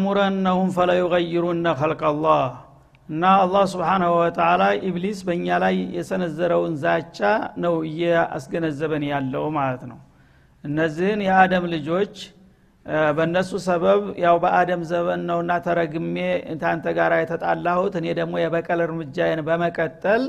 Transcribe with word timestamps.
ወላ 0.00 0.04
አሙረነሁም 0.20 0.68
ፈለዩገይሩነ 0.74 1.66
ኸልቀላህ 1.78 2.42
እና 3.08 3.22
አላህ 3.42 3.62
ስብሓናሁ 3.72 4.10
ወተላ 4.18 4.62
ኢብሊስ 4.88 5.18
በእኛ 5.26 5.46
ላይ 5.62 5.76
የሰነዘረውን 5.96 6.74
ዛቻ 6.82 7.18
ነው 7.64 7.74
እያስገነዘበን 7.88 9.04
ያለው 9.10 9.44
ማለት 9.56 9.82
ነው። 9.90 9.98
እነዚህን 10.64 11.20
የአደም 11.26 11.64
ልጆች 11.74 12.14
በእነሱ 13.16 13.50
ሰበብ 13.66 14.02
ያው 14.24 14.36
በአደም 14.44 14.82
ዘመን 14.90 15.22
ነውና 15.30 15.52
ተረግሜ 15.66 16.16
ታንተ 16.62 16.86
ጋር 16.98 17.14
የተጣላሁት 17.18 17.94
እኔ 18.00 18.06
ደግሞ 18.20 18.34
የበቀል 18.42 18.82
እርምጃዬን 18.86 19.42
በመቀጠል 19.48 20.22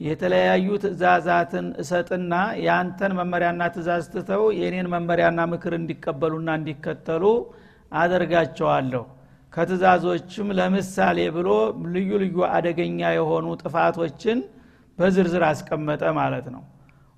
የተለያዩ 0.00 0.68
ትእዛዛትን 0.82 1.66
እሰጥና 1.82 2.32
የአንተን 2.64 3.12
መመሪያና 3.20 3.68
ትእዛዝ 3.74 4.06
ትተው 4.14 4.44
የእኔን 4.58 4.88
መመሪያና 4.94 5.40
ምክር 5.52 5.74
እንዲቀበሉና 5.78 6.50
እንዲከተሉ 6.60 7.22
አደርጋቸዋለሁ። 7.94 9.02
ከትእዛዞችም 9.52 10.48
ለምሳሌ 10.58 11.18
ብሎ 11.36 11.48
ልዩ 11.94 12.10
ልዩ 12.22 12.36
አደገኛ 12.54 13.00
የሆኑ 13.16 13.46
ጥፋቶችን 13.62 14.38
በዝርዝር 14.98 15.42
አስቀመጠ 15.48 16.02
ማለት 16.18 16.46
ነው። 16.54 16.62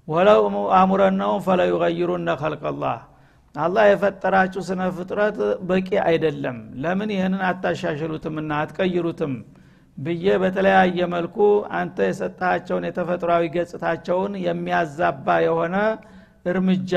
ወለው 0.09 0.43
አሙረነውም 0.79 1.45
ፈለዩገይሩነ 1.46 2.29
ከልቀላህ 2.41 2.99
አላህ 3.55 3.85
የፈጠራችሁ 3.88 4.63
ስነ 4.68 4.83
ፍጥረት 4.96 5.37
በቂ 5.68 5.88
አይደለም። 6.09 6.57
ለምን 6.83 7.11
ይህንን 7.15 7.43
አታሻሽሉትምና 7.49 8.51
አትቀይሩትም 8.63 9.33
ብዬ 9.99 10.27
በተለያየ 10.43 10.99
መልኩ 11.15 11.37
አንተ 11.79 11.99
የሰጣቸውን 12.09 12.87
የተፈጥሯዊ 12.88 13.45
ገጽታቸውን 13.55 14.33
የሚያዛባ 14.46 15.37
የሆነ 15.46 15.77
እርምጃ 16.46 16.93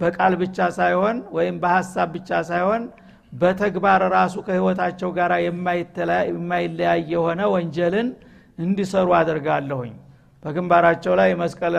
በቃል 0.00 0.34
ብቻ 0.42 0.58
ሳይሆን 0.76 1.16
ወይም 1.36 1.56
በሀሳብ 1.62 2.08
ብቻ 2.16 2.40
ሳይሆን 2.50 2.84
በተግባር 3.34 4.02
ራሱ 4.14 4.34
ከህይወታቸው 4.46 5.10
ጋር 5.16 5.32
የማይለያይ 6.28 7.00
የሆነ 7.12 7.40
ወንጀልን 7.54 8.08
እንዲሰሩ 8.58 9.08
አደርጋለሁኝ። 9.20 9.94
በግንባራቸው 10.42 11.12
ላይ 11.20 11.30
መስቀል 11.40 11.74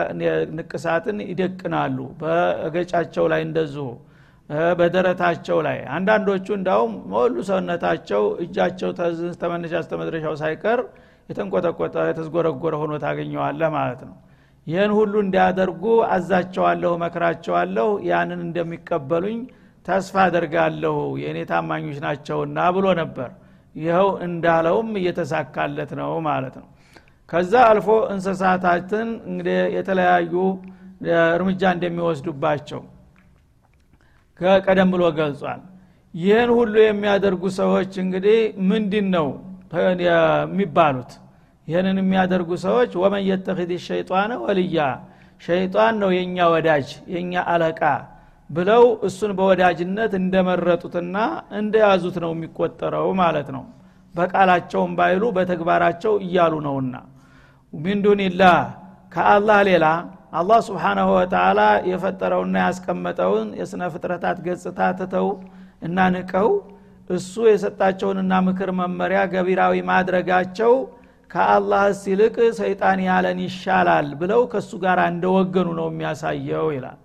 ንቅሳትን 0.56 1.18
ይደቅናሉ። 1.30 1.98
በገጫቸው 2.22 3.26
ላይ 3.32 3.40
እንደዚሁ 3.46 3.86
በደረታቸው 4.78 5.58
ላይ። 5.66 5.78
አንዳንዶቹ 5.96 6.46
እንዳውም 6.58 6.92
ሁሉ 7.14 7.36
ሰውነታቸው 7.48 8.22
እጃቸው 8.44 8.90
ተመነሻ 9.40 9.74
ስተመድረሻው 9.86 10.34
ሳይቀር 10.42 10.80
የተንቆጠቆጠ 11.28 11.96
የተዝጎረጎረ 12.08 12.74
ሆኖ 12.82 12.92
ታገኘዋለህ 13.04 13.70
ማለት 13.76 14.02
ነው። 14.08 14.16
ይህን 14.66 14.92
ሁሉ 14.98 15.14
እንዲያደርጉ 15.24 15.84
አዛቸዋለሁ 16.14 16.92
መክራቸዋለሁ 17.02 17.88
ያንን 18.08 18.40
እንደሚቀበሉኝ 18.46 19.40
ተስፋ 19.86 20.14
አደርጋለሁ 20.24 20.94
የእኔ 21.22 21.38
ታማኞች 21.50 21.98
ናቸውና 22.04 22.58
ብሎ 22.76 22.86
ነበር። 23.00 23.30
ይኸው 23.74 24.08
እንዳለውም 24.26 24.90
እየተሳካለት 25.00 25.90
ነው 26.00 26.12
ማለት 26.26 26.54
ነው። 26.60 26.68
ከዛ 27.28 27.52
አልፎ 27.70 27.88
እንስሳታትን 28.12 29.08
እንግዲህ 29.30 29.58
የተለያዩ 29.76 30.34
እርምጃ 31.34 31.62
እንደሚወስዱባቸው 31.76 32.82
ከቀደም 34.40 34.88
ብሎ 34.94 35.02
ገልጿል። 35.18 35.60
ይህን 36.14 36.50
ሁሉ 36.58 36.74
የሚያደርጉ 36.84 37.44
ሰዎች 37.60 37.92
እንግዲህ 38.04 38.38
ምንድን 38.70 39.06
ነው 39.16 39.28
የሚባሉት? 40.02 41.10
ይህንን 41.68 41.96
የሚያደርጉ 42.02 42.50
ሰዎች 42.64 42.90
ወመን 43.02 43.22
የተክድ 43.28 43.70
ሸይጣን 43.86 44.32
ወልያ 44.42 44.78
ሸይጣን 45.40 45.94
ነው 46.02 46.10
የእኛ 46.16 46.36
ወዳጅ 46.52 46.88
የእኛ 47.12 47.34
አለቃ 47.52 47.80
ብለው 48.50 48.84
እሱን 49.08 49.32
በወዳጅነት 49.38 50.12
እንደመረጡትና 50.20 51.16
እንደያዙት 51.60 52.16
ነው 52.24 52.30
የሚቆጠረው 52.34 53.08
ማለት 53.20 53.48
ነው። 53.56 53.64
በቃላቸውም 54.14 54.92
ባይሉ 54.98 55.24
በተግባራቸው 55.36 56.12
እያሉ 56.26 56.54
ነውና። 56.66 56.94
ሚን 57.72 57.98
ዱንላህ 58.04 58.58
ከአላህ 59.12 59.58
ሌላ 59.68 59.86
አላህ 60.38 60.58
ስብሓናሁ 60.66 61.08
ወተላ 61.16 61.60
የፈጠረውና 61.90 62.56
ያስቀመጠውን 62.64 63.48
የስነ 63.60 63.82
ፍጥረታት 63.94 64.38
ገጽታ 64.46 64.80
ትተው 64.98 65.28
እና 65.82 66.06
ንቀው 66.14 66.48
እሱ 67.10 67.34
የሰጣቸውንና 67.48 68.34
ምክር 68.46 68.70
መመሪያ 68.78 69.20
ገቢራዊ 69.34 69.74
ማድረጋቸው 69.90 70.72
ከአላህ 71.30 71.84
ሲልቅ 72.00 72.36
ሰይጣን 72.58 72.98
ያለን 73.06 73.38
ይሻላል 73.46 74.08
ብለው 74.20 74.40
ከእሱ 74.52 74.72
ጋር 74.84 75.00
እንደወገኑ 75.12 75.68
ነው 75.78 75.88
የሚያሳየው 75.90 76.68
ይላል 76.76 76.98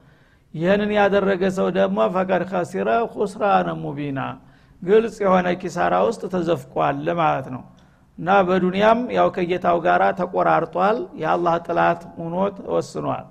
ይህንን 0.53 0.91
ያደረገ 0.97 1.43
ሰው 1.57 1.67
ደግሞ 1.77 1.97
ፈቀድ 2.15 2.43
ከሲረ 2.49 2.89
ኩስራነ 3.13 3.69
ሙቢና 3.83 4.21
ግልጽ 4.81 5.15
የሆነ 5.23 5.47
ኪሳራ 5.61 5.93
ውስጥ 6.07 6.21
ተዘፍቋል 6.33 7.05
ማለት 7.19 7.47
ነው። 7.55 7.63
እና 8.17 8.29
በዱንያም 8.47 8.99
ያው 9.17 9.27
ከጌታው 9.35 9.77
ጋር 9.85 10.01
ተቆራርጧል። 10.19 10.97
የአላህ 11.21 11.55
ጥላት 11.67 12.01
ሆኖ 12.17 12.35
ተወስኗል። 12.57 13.25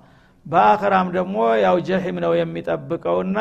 በአኸራም 0.47 1.09
ደግሞ 1.17 1.37
ያው 1.65 1.77
ጀሒም 1.89 2.17
ነው 2.25 2.33
የሚጠብቀውና 2.39 3.39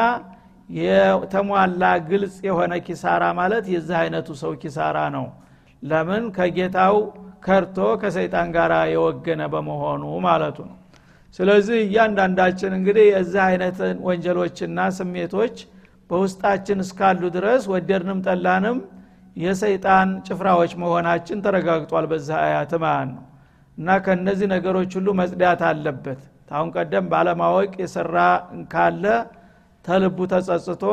የተሟላ 0.80 1.84
ግልጽ 2.10 2.36
የሆነ 2.48 2.74
ኪሳራ 2.88 3.24
ማለት 3.40 3.66
የዚህ 3.74 3.98
አይነቱ 4.02 4.30
ሰው 4.42 4.52
ኪሳራ 4.64 4.98
ነው። 5.16 5.26
ለምን? 5.84 6.24
ከጌታው 6.38 6.96
ከርቶ 7.46 7.78
ከሰይጣን 8.02 8.48
ጋር 8.56 8.72
የወገነ 8.94 9.42
በመሆኑ 9.54 10.04
ማለቱ 10.26 10.58
ነው 10.70 10.79
ስለዚህ 11.34 11.78
እያንዳንዳችን 11.84 12.72
እንግዲህ 12.78 13.06
የዚህ 13.12 13.42
አይነት 13.48 13.78
ወንጀሎችና 14.08 14.80
ስሜቶች 14.98 15.56
በውስጣችን 16.10 16.80
እስካሉ 16.86 17.22
ድረስ 17.36 17.64
ወደድንም 17.74 18.20
ጠላንም 18.28 18.78
የሰይጣን 19.36 20.10
ጭፍራዎች 20.28 20.72
መሆናችን 20.82 21.44
ተረጋግጧል 21.46 22.06
በዚህ 22.12 22.36
አያት 22.40 22.72
ማለት 22.84 23.10
ነው። 23.12 23.26
እና 23.78 23.90
ከእነዚህ 24.06 24.48
ነገሮች 24.54 24.92
ሁሉ 24.98 25.10
መጽዳት 25.20 25.62
አለበት። 25.70 26.22
ታሁን 26.50 26.70
ቀደም 26.76 27.06
ባለማወቅ 27.12 27.72
የሰራ 27.82 28.18
ካለ 28.72 29.04
ተልቡ 29.86 30.18
ተጸጽቶ 30.32 30.84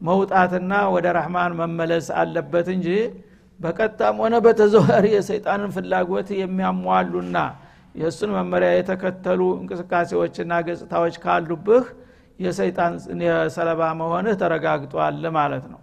መውጣትና 0.00 0.72
ወደ 0.94 1.06
ረህማን 1.16 1.52
መመለስ 1.60 2.08
አለበት 2.20 2.66
እንጂ 2.74 2.88
በቀጣም 3.60 4.16
ሆነ 4.22 4.34
በተዘዋሪ 4.44 5.06
የሰይጣንን 5.14 5.70
ፍላጎት 5.76 6.28
የሚያሟሉና 6.40 7.36
የእሱን 7.98 8.30
መመሪያ 8.36 8.70
የተከተሉ 8.74 9.40
እንቅስቃሴዎችና 9.60 10.52
ገጽታዎች 10.66 11.14
ካሉብህ 11.22 11.84
የሰይጣን 12.38 12.92
ሰለባ 13.56 13.82
መሆንህ 14.00 14.34
ተረጋግጧል 14.42 15.24
ማለት 15.38 15.64
ነው። 15.72 15.80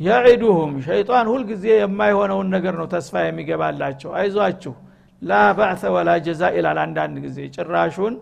የዒዱሁም 0.00 0.72
ሸይጣን 0.86 1.26
ሁልጊዜ 1.32 1.64
የማይሆነውን 1.76 2.48
ነገር 2.54 2.74
ነው 2.80 2.86
ተስፋ 2.94 3.22
የሚገባላቸው። 3.24 4.10
አይዟችሁ 4.20 4.74
ላ 5.22 5.42
ባዕተ 5.58 5.92
ወላ 5.96 6.10
ጀዛ 6.24 6.42
ይላል 6.56 6.78
አንዳንድ 6.84 7.16
ጊዜ። 7.26 7.38
ጭራሹን 7.56 8.14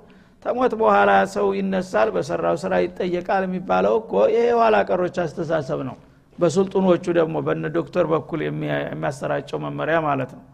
ተሞት 0.42 0.72
በኋላ 0.80 1.10
ሰው 1.34 1.46
ይነሳል 1.58 2.08
በሰራው 2.14 2.56
ስራ 2.62 2.72
ይጠየቃል 2.84 3.42
የሚባለው 3.46 3.94
እኮ 4.00 4.12
ይሄ 4.32 4.44
የኋላ 4.50 4.76
ቀሮች 4.88 5.16
አስተሳሰብ 5.24 5.80
ነው። 5.88 5.96
በሱልጡኖቹ 6.38 7.04
ደግሞ 7.18 7.36
በነ 7.46 7.66
ዶክተር 7.76 8.04
በኩል 8.12 8.40
የሚያሰራጨው 8.46 9.58
መመሪያ 9.66 9.96
ማለት 10.08 10.30
ነው 10.36 10.44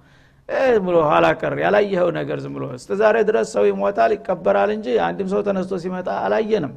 ብሎ 0.85 0.97
ኋላ 1.09 1.27
ቀር 1.41 1.55
ያላየኸው 1.63 2.09
ነገር 2.19 2.39
ዝም 2.45 2.53
ብሎ 2.57 2.65
እስተ 2.77 2.91
ዛሬ 3.01 3.17
ድረስ 3.29 3.49
ሰው 3.55 3.65
ይሞታል 3.69 4.13
ይቀበራል 4.17 4.71
እንጂ 4.77 4.87
አንድም 5.07 5.29
ሰው 5.33 5.41
ተነስቶ 5.49 5.75
ሲመጣ 5.83 6.09
አላየንም። 6.25 6.73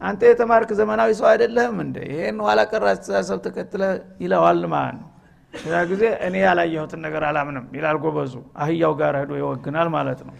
አንተ 0.00 0.20
የተማርክ 0.30 0.70
ዘመናዊ 0.80 1.10
ሰው 1.20 1.26
አይደለህም 1.30 1.76
እንደ 1.84 1.96
ይሄን 2.08 2.38
ኋላ 2.46 2.60
ቀር 2.70 2.84
አስተሳሰብ 2.90 3.38
ተከትለ 3.46 3.82
ይለዋል 4.24 4.60
ማለት 4.74 4.96
ነው። 5.00 5.08
ያ 5.54 5.80
ጊዜ 5.90 6.02
እኔ 6.26 6.34
ያላየሁትን 6.44 7.00
ነገር 7.06 7.22
አላምንም 7.28 7.64
ይላል 7.76 7.98
ጎበዙ። 8.04 8.32
አህያው 8.62 8.92
ጋር 9.00 9.16
ሄዶ 9.20 9.32
ይወግናል 9.40 9.88
ማለት 9.96 10.20
ነው። 10.28 10.34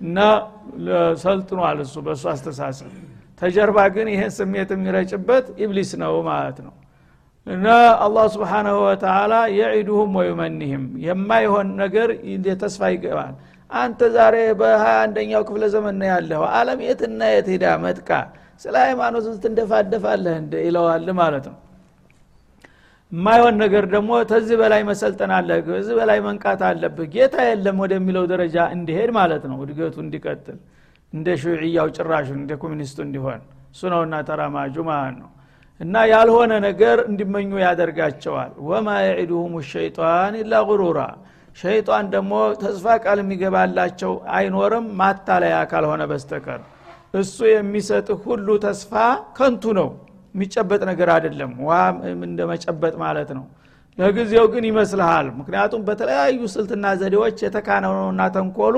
እና 0.00 0.18
ሰልጥኗል 1.24 1.78
እሱ 1.84 1.96
በእሱ 2.06 2.24
አስተሳሰብ። 2.32 2.92
ተጀርባ 3.42 3.78
ግን 3.94 4.08
ይህን 4.12 4.32
ስሜት 4.36 4.70
የሚረጭበት 4.74 5.46
ኢብሊስ 5.64 5.90
ነው 6.02 6.14
ማለት 6.28 6.58
ነው 6.66 6.74
እና 7.46 7.66
አላህ 8.04 8.26
ስብሓናሁ 8.34 8.76
ወተላ 8.84 9.32
የዒዱሁም 9.56 10.12
ወዩመኒህም 10.18 10.84
የማይሆን 11.06 11.68
ነገር 11.82 12.10
ተስፋ 12.62 12.88
ይገባል። 12.94 13.34
አንተ 13.70 14.00
ዛሬ 14.16 14.36
በሀያ 14.60 14.94
አንደኛው 15.04 15.42
ክፍለ 15.48 15.64
ዘመን 15.74 15.94
ነው 16.00 16.08
ያለኸው። 16.12 16.44
አለም 16.58 16.80
የትና 16.86 17.20
የት 17.32 17.46
ሄዳ 17.52 17.66
መጥቃ? 17.84 18.10
ስለ 18.62 18.74
ሃይማኖት 18.84 19.26
ትንደፋደፋለህ 19.44 20.34
እንደ 20.42 20.54
ይለዋል 20.66 21.06
ማለት 21.20 21.46
ነው። 21.50 21.58
የማይሆን 23.12 23.56
ነገር 23.62 23.84
ደግሞ 23.94 24.12
ተዚህ 24.30 24.56
በላይ 24.60 24.82
መሰልጠን 24.88 25.32
አለህ 25.36 25.58
ከዚህ 25.66 25.94
በላይ 25.98 26.18
መንቃት 26.26 26.62
አለብህ 26.68 27.08
ጌታ 27.14 27.36
የለም 27.48 27.76
ወደሚለው 27.84 28.24
ደረጃ 28.32 28.56
እንዲሄድ 28.76 29.10
ማለት 29.18 29.44
ነው። 29.50 29.58
እድገቱ 29.64 29.96
እንዲቀጥል 30.04 30.58
እንደ 31.12 31.28
ሹዕያው 31.42 31.88
ጭራሹን 31.96 32.38
እንደ 32.42 32.52
ኮሚኒስቱ 32.62 32.98
እንዲሆን። 33.06 33.42
እሱ 33.74 33.82
ነውና 33.92 34.14
ተራማጁ 34.28 34.76
ማለት 34.90 35.16
ነው 35.22 35.30
እና 35.80 35.94
ያልሆነ 36.10 36.52
ነገር 36.66 36.98
እንዲመኙ 37.08 37.50
ያደርጋቸዋል። 37.64 38.52
ወማ 38.68 38.88
የዒዱሁም 39.06 39.54
ሸይጣን 39.70 40.34
ኢላ 40.40 40.60
ጉሩራ። 40.68 40.98
ሸይጣን 41.56 42.04
ደግሞ 42.14 42.32
ተስፋ 42.62 42.94
ቃል 43.04 43.18
የሚገባላቸው 43.22 44.12
አይኖርም 44.36 44.86
ማታለያ 45.00 45.56
ካልሆነ 45.72 46.02
በስተቀር። 46.10 46.60
እሱ 47.14 47.36
የሚሰጥ 47.50 48.08
ሁሉ 48.24 48.48
ተስፋ 48.64 48.92
ከንቱ 49.36 49.64
ነው 49.78 49.88
የሚጨበጥ 50.34 50.80
ነገር 50.90 51.08
አይደለም። 51.16 51.52
ውሃ 51.64 51.76
እንደ 52.22 52.40
መጨበጥ 52.52 52.94
ማለት 53.04 53.30
ነው። 53.38 53.44
ለጊዜው 53.98 54.46
ግን 54.52 54.64
ይመስልሃል። 54.68 55.26
ምክንያቱም 55.40 55.82
በተለያዩ 55.88 56.40
ስልትና 56.54 56.86
ዘዴዎች 57.00 57.36
የተካነውና 57.46 58.22
ተንኮሉ 58.36 58.76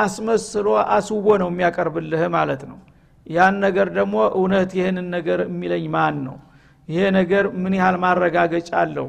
አስመስሎ 0.00 0.66
አስውቦ 0.94 1.26
ነው 1.42 1.48
የሚያቀርብልህ 1.52 2.22
ማለት 2.36 2.62
ነው 2.70 2.78
ያን 3.26 3.54
ነገር 3.64 3.88
ደግሞ 3.96 4.16
እውነት 4.36 4.70
ይህንን 4.78 5.06
ነገር 5.16 5.38
የሚለኝ 5.46 5.86
ማን 5.94 6.16
ነው 6.26 6.36
ይሄ 6.88 7.04
ነገር 7.18 7.44
ምን 7.62 7.74
ያህል 7.78 7.96
ማረጋገጫ 8.02 8.70
አለው? 8.82 9.08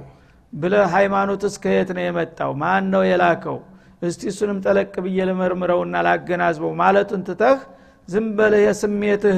ብለ 0.53 0.73
ሃይማኖት 0.93 1.41
እስከ 1.49 1.63
የት 1.75 1.89
ነው 1.97 2.03
የመጣው? 2.05 2.51
ማን 2.61 2.83
ነው 2.93 3.03
የላከው? 3.09 3.57
እስቲ 4.01 4.21
እሱንም 4.31 4.57
ጠለቅ 4.65 4.93
ብዬ 5.05 5.17
ልመርምረውና 5.29 5.95
ላገናዝበው 6.07 6.71
ማለቱን 6.81 7.21
ትተህ 7.27 7.59
ዝም 8.07 8.27
በለህ 8.37 8.61
የስሜትህ 8.65 9.37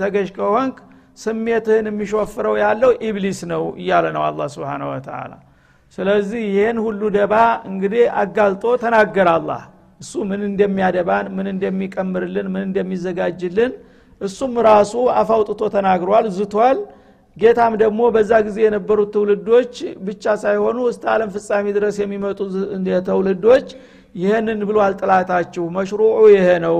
ተገዥ 0.00 0.28
ከሆንክ 0.36 0.76
ስሜትህን 1.18 1.86
የሚሾፍረው 1.90 2.54
ያለው 2.62 2.90
ኢብሊስ 3.06 3.40
ነው 3.52 3.62
እያለ 3.80 4.06
ነው 4.16 4.22
አላ 4.28 4.40
ስብን 4.54 4.82
ወተላ 4.90 5.32
ስለዚህ 5.98 6.42
ይህን 6.50 6.78
ሁሉ 6.84 7.02
ደባ 7.16 7.34
እንግዲህ 7.70 8.02
አጋልጦ 8.20 8.64
ተናገረ 8.82 9.28
አላህ። 9.38 9.62
እሱ 10.00 10.12
ምን 10.28 10.42
እንደሚያደባን 10.48 11.26
ምን 11.36 11.46
እንደሚቀምርልን 11.54 12.46
ምን 12.54 12.62
እንደሚዘጋጅልን 12.68 13.72
እሱም 14.20 14.54
ራሱ 14.66 14.92
አፋውጥቶ 15.16 15.60
ተናግሯል 15.74 16.26
ዝቷል። 16.36 16.78
ጌታም 17.36 17.74
ደግሞ 17.82 18.00
በዛ 18.14 18.32
ጊዜ 18.46 18.58
የነበሩት 18.64 19.08
ትውልዶች 19.14 19.74
ብቻ 20.06 20.24
ሳይሆኑ 20.42 20.78
እስተ 20.90 21.04
አለም 21.12 21.30
ፍጻሜ 21.34 21.66
ድረስ 21.76 21.96
የሚመጡ 22.02 22.38
ትውልዶች 23.08 23.68
ይህንን 24.14 24.60
ብሏል 24.68 24.92
ጥላታችሁ 25.00 25.64
መሽሩዑ 25.76 26.18
ይሄ 26.32 26.46
ነው 26.64 26.78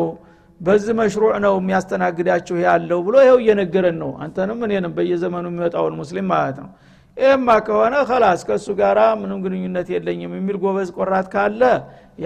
በዚህ 0.61 0.95
መሽሩዕ 0.99 1.33
ነው 1.45 1.55
የሚያስተናግዳችሁ 1.61 2.57
ያለው 2.65 2.99
ብሎ 3.07 3.15
ይኸው 3.25 3.39
እየነገረን 3.43 3.97
ነው። 4.03 4.11
አንተንም 4.25 4.59
እኔንም 4.67 4.93
በየዘመኑ 4.97 5.45
የሚመጣውን 5.51 5.95
ሙስሊም 6.01 6.27
ማለት 6.33 6.59
ነው። 6.63 6.71
ይህማ 7.17 7.49
ከሆነ 7.67 7.95
ከላስ 8.09 8.41
ከእሱ 8.49 8.67
ጋር 8.81 8.99
ምንም 9.21 9.39
ግንኙነት 9.45 9.89
የለኝም 9.95 10.33
የሚል 10.37 10.57
ጎበዝ 10.63 10.91
ቆራት 10.99 11.27
ካለ 11.33 11.63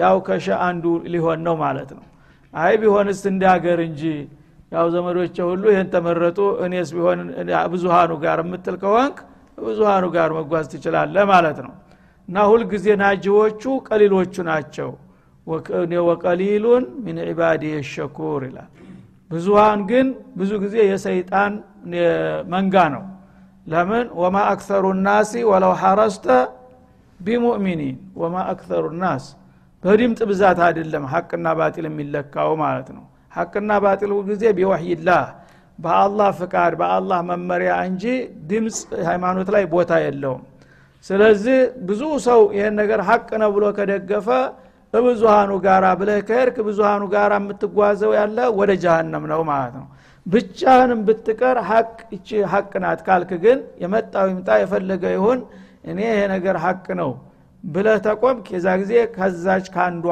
ያው 0.01 0.17
ከሸ 0.27 0.47
አንዱ 0.67 0.83
ሊሆን 1.13 1.39
ነው 1.47 1.55
ማለት 1.63 1.89
ነው። 1.97 2.03
አይ 2.53 2.73
ቢሆንስ 2.81 3.21
እንደ 3.31 3.43
ሀገር 3.53 3.79
እንጂ 3.87 4.01
ያው 4.71 4.85
ዘመዶቼ 4.93 5.37
ሁሉ 5.49 5.63
ይህን 5.71 5.87
ተመረጡ። 5.93 6.37
እኔስ 6.65 6.89
ቢሆን 6.95 7.19
ብዙሃኑ 7.73 8.11
ጋር 8.23 8.39
የምትል 8.43 8.77
ከሆንክ 8.81 9.17
ብዙሃኑ 9.61 10.05
ጋር 10.15 10.29
መጓዝ 10.37 10.65
ትችላለህ 10.71 11.25
ማለት 11.31 11.57
ነው። 11.65 11.73
እና 12.29 12.37
ሁልጊዜ 12.51 12.85
ናጂዎቹ 13.01 13.63
ቀሊሎቹ 13.87 14.35
ናቸው። 14.49 14.89
وقليل 16.07 16.83
من 17.03 17.17
عبادي 17.29 17.63
الشكور 17.73 18.41
ይላል። 18.47 18.69
ብዙሃን 19.31 19.79
ግን 19.89 20.07
ብዙ 20.39 20.51
ጊዜ 20.63 20.75
የሰይጣን 20.89 21.53
መንጋ 22.53 22.75
ነው። 22.95 23.03
ለምን? 23.67 24.05
وما 24.21 24.37
أكثر 24.51 24.85
الناس 25.05 25.31
ولو 25.49 25.73
حرصت 25.81 26.25
بمؤمنين 27.19 27.97
وما 28.21 28.35
أكثر 28.51 28.83
الناس። 29.01 29.25
በድምጥ 29.83 30.19
ብዛት 30.29 30.59
አይደለም 30.67 31.03
ሐቅና 31.11 31.47
ባጢል 31.57 31.85
የሚለካው 31.89 32.51
ማለት 32.63 32.89
ነው 32.95 33.03
ሐቅና 33.35 33.71
ባጢል 33.83 34.11
ጊዜ 34.29 34.43
بوحي 34.57 34.95
الله 34.95 35.23
በአላህ 35.79 36.29
ፍቃድ 36.39 36.73
በአላህ 36.81 37.19
መመሪያ 37.29 37.71
እንጂ 37.87 38.03
ድምፅ 38.49 38.77
ሃይማኖት 39.07 39.49
ላይ 39.55 39.63
ቦታ 39.73 39.91
የለውም። 40.03 40.43
ስለዚህ 41.05 41.57
ብዙ 41.87 42.01
ሰው 42.27 42.41
ይህን 42.55 42.75
ነገር 42.81 42.99
ሐቅ 43.09 43.27
ነው 43.41 43.49
ብሎ 43.55 43.65
ከደገፈ 43.77 44.27
በብዙሃኑ 44.93 45.51
ጋራ 45.65 45.85
ብለህ 45.99 46.19
ከሄድክ 46.27 46.57
ብዙሃኑ 46.67 47.03
ጋራ 47.13 47.33
የምትጓዘው 47.39 48.11
ያለ 48.17 48.37
ወደ 48.59 48.71
ጀሃነም 48.83 49.23
ነው 49.31 49.41
ማለት 49.49 49.73
ነው። 49.79 49.85
ብቻህንም 50.25 50.99
ብትቀር 51.07 51.57
ሀቅ 51.69 51.87
እቺ 52.15 52.29
ሀቅ 52.51 52.71
ናት 52.83 52.99
ካልክ 53.07 53.31
ግን 53.43 53.59
የመጣው 53.83 54.25
ይምጣ 54.31 54.49
የፈለገ 54.61 55.03
ይሁን 55.15 55.39
እኔ 55.91 55.99
ይሄ 56.09 56.21
ነገር 56.33 56.55
ሀቅ 56.63 56.85
ነው 57.01 57.11
ብለህ 57.63 57.97
ተቆምክ። 58.05 58.47
የዛ 58.55 58.67
ጊዜ 58.81 58.93
ከዛች 59.15 59.65
ከአንዷ 59.75 60.07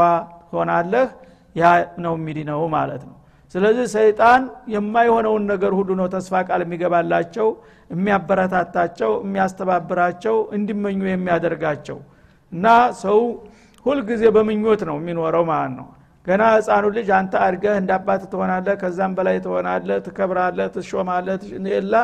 ሆናለህ 0.54 1.08
ያ 1.56 1.72
ነው 2.04 2.14
የሚድነው 2.20 2.62
ማለት 2.76 3.04
ነው። 3.10 3.18
ስለዚህ 3.56 3.86
ሰይጣን 3.96 4.42
የማይሆነውን 4.74 5.44
ነገር 5.52 5.72
ሁሉ 5.80 5.90
ነው 6.00 6.08
ተስፋ 6.14 6.42
ቃል 6.48 6.62
የሚገባላቸው 6.66 7.48
የሚያበረታታቸው 7.90 9.12
የሚያስተባብራቸው 9.26 10.38
እንዲመኙ 10.58 11.02
የሚያደርጋቸው። 11.10 11.98
እና 12.52 12.66
ሰው 13.04 13.20
ሁልጊዜ 13.86 14.24
በምኞት 14.36 14.82
ነው 14.90 14.98
የሚኖረው 15.00 15.44
ማለት 15.52 15.74
ነው። 15.80 15.88
ገና 16.28 16.44
ህፃኑ 16.54 16.86
ልጅ 16.98 17.08
አንተ 17.18 17.34
አድገህ 17.46 17.76
እንዳባት 17.82 18.22
ትሆናለህ 18.32 18.76
ከዛም 18.82 19.14
በላይ 19.18 19.38
ትሆናለህ 19.46 19.98
ትከብራለህ 20.06 20.68
ትሾማለህ 20.76 21.42
ላ 21.86 21.96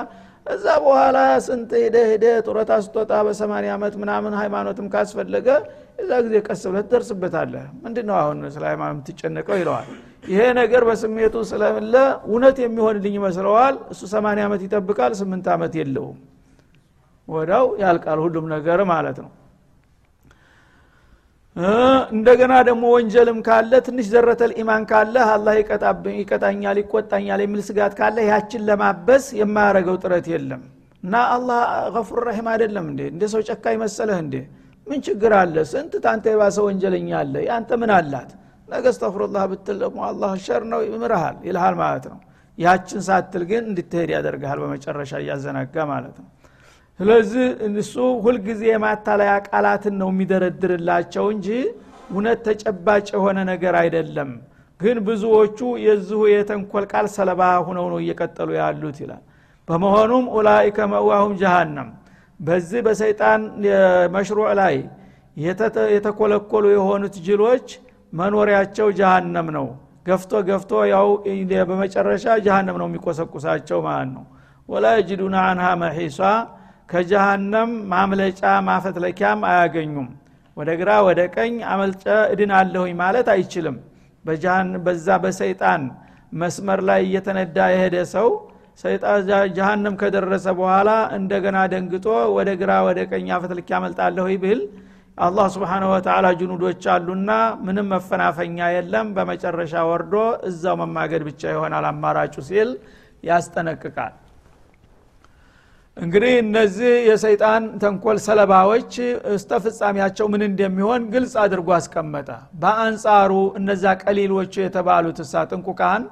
እዛ 0.50 0.66
በኋላ 0.84 1.18
ስንት 1.46 1.72
ሄደ 1.80 1.98
ሄደ 2.10 2.25
ጡረታ 2.46 2.72
ስጦጣ 2.86 3.12
በሰማኒያ 3.25 3.72
ዓመት 3.78 3.94
ምናምን 4.01 4.34
ሃይማኖትም 4.40 4.88
ካስፈለገ 4.94 5.48
እዛ 6.00 6.12
ጊዜ 6.25 6.36
ቀስ 6.48 6.62
ብለህ 6.69 6.84
ትደርስበታለህ። 6.86 7.66
ምንድ 7.84 7.98
ነው 8.10 8.16
አሁን 8.22 8.40
ስለ 8.56 8.63
ሃይማኖት 8.69 8.96
የምትጨነቀው 8.98 9.57
ይለዋል። 9.62 9.90
ይሄ 10.30 10.42
ነገር 10.60 10.81
በስሜቱ 10.90 11.36
ስለምለ 11.51 11.96
እውነት 12.30 12.57
የሚሆንልኝ 12.63 13.13
ይመስለዋል። 13.19 13.75
እሱ 13.94 14.01
ሰማኒያ 14.13 14.46
ዓመት 14.50 14.63
ይጠብቃል 14.68 15.13
ስምንት 15.22 15.48
ዓመት 15.56 15.75
የለውም። 15.80 16.18
ወዳው 17.28 17.66
ያልቃል 17.81 18.19
ሁሉም 18.25 18.46
ነገር 18.56 18.80
ማለት 18.92 19.18
ነው 19.24 19.31
እንደገና 22.13 22.53
ደግሞ 22.67 22.83
ወንጀልም 22.95 23.39
ካለ 23.47 23.71
ትንሽ 23.88 24.06
ዘረተል 24.11 24.51
ኢማን 24.61 24.83
ካለ 24.91 25.15
አላህ 25.29 25.53
ይቀጣኛል 26.19 26.77
ይቆጣኛል 26.81 27.41
የሚል 27.44 27.61
ስጋት 27.69 27.94
ካለ 28.00 28.17
ያችን 28.29 28.61
ለማበስ 28.69 29.25
የማያረገው 29.39 29.97
ጥረት 30.03 30.27
የለም። 30.33 30.61
እና 31.03 31.15
አላህ 31.35 31.59
ገፉር 31.95 32.21
ረሒም 32.27 32.47
አይደለም 32.53 32.85
እንዴ? 32.91 33.01
እንደ 33.13 33.23
ሰው 33.33 33.41
ጨካኝ 33.50 33.75
መሰለህ 33.83 34.17
እንዴ? 34.23 34.35
ምን 34.88 35.00
ችግር 35.07 35.33
አለ? 35.39 35.56
ስንት 35.71 35.94
ታንተ 36.06 36.25
የባሰ 36.33 36.57
ወንጀለኛ 36.67 37.09
አለ? 37.21 37.35
ያንተ 37.50 37.71
ምን 37.81 37.91
አላት? 37.97 38.31
ነገ 38.69 38.85
እስተፍሩላህ 38.94 39.44
ብትል 39.51 39.77
ደግሞ 39.83 40.00
አላህ 40.09 40.31
ሸር 40.45 40.63
ነው 40.72 40.81
ይምርሃል 40.88 41.38
ይልሃል 41.48 41.75
ማለት 41.84 42.05
ነው። 42.12 42.19
ያችን 42.57 43.01
ሳትል 43.07 43.43
ግን 43.51 43.63
እንድትሄድ 43.72 44.10
ያደርግሃል 44.15 44.60
በመጨረሻ 44.63 45.12
እያዘናጋ 45.24 45.75
ማለት 45.91 46.17
ነው 46.22 46.27
ስለዚህ 47.00 47.46
እሱ 47.82 47.94
ሁልጊዜ 48.24 48.62
የማታለያ 48.70 49.34
ቃላትን 49.48 49.96
ነው 50.01 50.10
የሚደረድርላቸው 50.13 51.25
እንጂ 51.34 51.48
እውነት 52.10 52.39
ተጨባጭ 52.48 53.08
የሆነ 53.15 53.38
ነገር 53.51 53.74
አይደለም። 53.82 54.29
ግን 54.79 54.98
ብዙዎቹ 55.08 55.60
የዚሁ 55.86 56.20
የተንኮል 56.32 56.86
ቃል 56.91 57.08
ሰለባ 57.15 57.41
ሁነው 57.68 57.86
ነው 57.91 58.00
እየቀጠሉ 58.03 58.50
ያሉት 58.60 58.98
ይላል። 59.03 59.24
በመሆኑም 59.68 60.25
ኡላይከ 60.36 60.77
መዋሁም 60.94 61.34
ጀሃነም። 61.41 61.89
በዚህ 62.39 62.82
በሰይጣን 62.86 63.41
መሽሩዕ 64.15 64.50
ላይ 64.60 64.75
የተኮለኮሉ 65.96 66.65
የሆኑት 66.75 67.15
ጅሎች 67.25 67.68
መኖሪያቸው 68.13 68.88
ጀሃነም 69.00 69.48
ነው። 69.58 69.68
ገፍቶ 70.08 70.32
ገፍቶ 70.48 70.72
ያው 70.94 71.08
በመጨረሻ 71.70 72.25
ጀሃነም 72.46 72.77
ነው 72.82 72.88
የሚቆሰቁሳቸው 72.89 73.79
ማለት 73.88 74.10
ነው። 74.15 74.25
ወላ 74.70 74.86
የጅዱና 74.98 75.38
አንሃ 75.50 75.68
መሒሷ 75.82 76.20
ከጀሃነም 76.89 77.72
ማምለጫ 77.91 78.41
ማፈትለኪያም 78.67 79.41
አያገኙም። 79.50 80.08
ወደ 80.58 80.69
ግራ 80.79 80.91
ወደ 81.08 81.22
ቀኝ 81.36 81.53
አመልጨ 81.72 82.03
እድን 82.34 82.51
አለሁኝ 82.60 82.93
ማለት 83.01 83.27
አይችልም። 83.34 83.75
በዛ 84.86 85.10
በሰይጣን 85.24 85.84
መስመር 86.34 86.79
ላይ 86.89 87.01
እየተነዳ 87.05 87.58
የሄደ 87.72 87.98
ሰው 88.13 88.27
ጀሃነም 89.55 89.96
ከደረሰ 90.01 90.48
በኋላ 90.60 90.89
እንደገና 91.17 91.58
ደንግጦ 91.72 92.05
ወደ 92.36 92.50
ግራ 92.62 92.72
ወደ 92.88 93.00
ቀኝ 93.12 93.27
አፈትልኪ 93.38 93.67
ያመልጣለሁ 93.75 94.27
ብል 94.43 94.62
አላህ 95.17 95.48
ስብሓነ 95.55 95.84
ወተላ 95.91 96.27
ጅኑዶች 96.39 96.84
አሉና 96.93 97.31
ምንም 97.63 97.89
መፈናፈኛ 97.93 98.67
የለም። 98.75 99.08
በመጨረሻ 99.15 99.84
ወርዶ 99.89 100.13
እዛው 100.50 100.77
መማገድ 100.81 101.24
ብቻ 101.29 101.41
ይሆናል 101.55 101.88
አማራጩ 101.89 102.36
ሲል 102.50 102.69
ያስጠነቅቃል 103.24 104.13
እንግዲህ 106.00 106.34
እነዚህ 106.41 106.91
የሰይጣን 107.08 107.63
ተንኮል 107.82 108.18
ሰለባዎች 108.25 108.94
እስተ 109.34 109.51
ፍጻሜያቸው 109.63 110.25
ምን 110.34 110.41
እንደሚሆን 110.48 111.01
ግልጽ 111.13 111.34
አድርጎ 111.44 111.70
አስቀመጠ። 111.77 112.29
በአንጻሩ 112.62 113.32
እነዛ 113.60 113.84
ቀሊሎቹ 114.03 114.53
የተባሉት 114.63 115.20
እሳ 115.25 115.44
ጥንቁቃን 115.51 116.03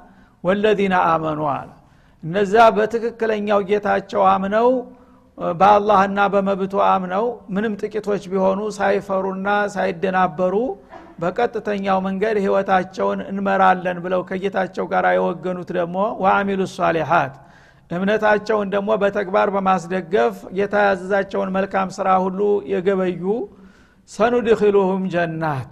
ወለዚነ 0.43 0.95
አመኑ 1.11 1.41
አለ። 1.53 1.69
እነዛ 2.23 2.55
በትክክለኛው 2.77 3.61
ጌታቸው 3.69 4.21
አምነው 4.33 4.69
በአላህና 5.57 6.19
በመብቱ 6.33 6.75
አምነው 6.91 7.25
ምንም 7.55 7.73
ጥቂቶች 7.81 8.23
ቢሆኑ 8.31 8.59
ሳይፈሩና 8.77 9.47
ሳይደናበሩ 9.75 10.55
በቀጥተኛው 11.21 11.97
መንገድ 12.07 12.37
ህይወታቸውን 12.43 13.19
እንመራለን 13.29 13.97
ብለው 14.05 14.21
ከጌታቸው 14.29 14.85
ጋር 14.91 15.05
የወገኑት 15.15 15.69
ደግሞ 15.77 15.95
ወአሚሉ 16.23 16.61
ሷሊሓት 16.75 17.35
እምነታቸውን 17.91 18.71
ደግሞ 18.73 18.89
በተግባር 19.01 19.49
በማስደገፍ 19.55 20.33
ጌታ 20.57 20.75
ያዘዛቸውን 20.87 21.51
መልካም 21.57 21.89
ስራ 21.97 22.07
ሁሉ 22.23 22.39
የገበዩ 22.71 23.23
ሰኑድኪሉሁም 24.09 25.03
ጀናት። 25.13 25.71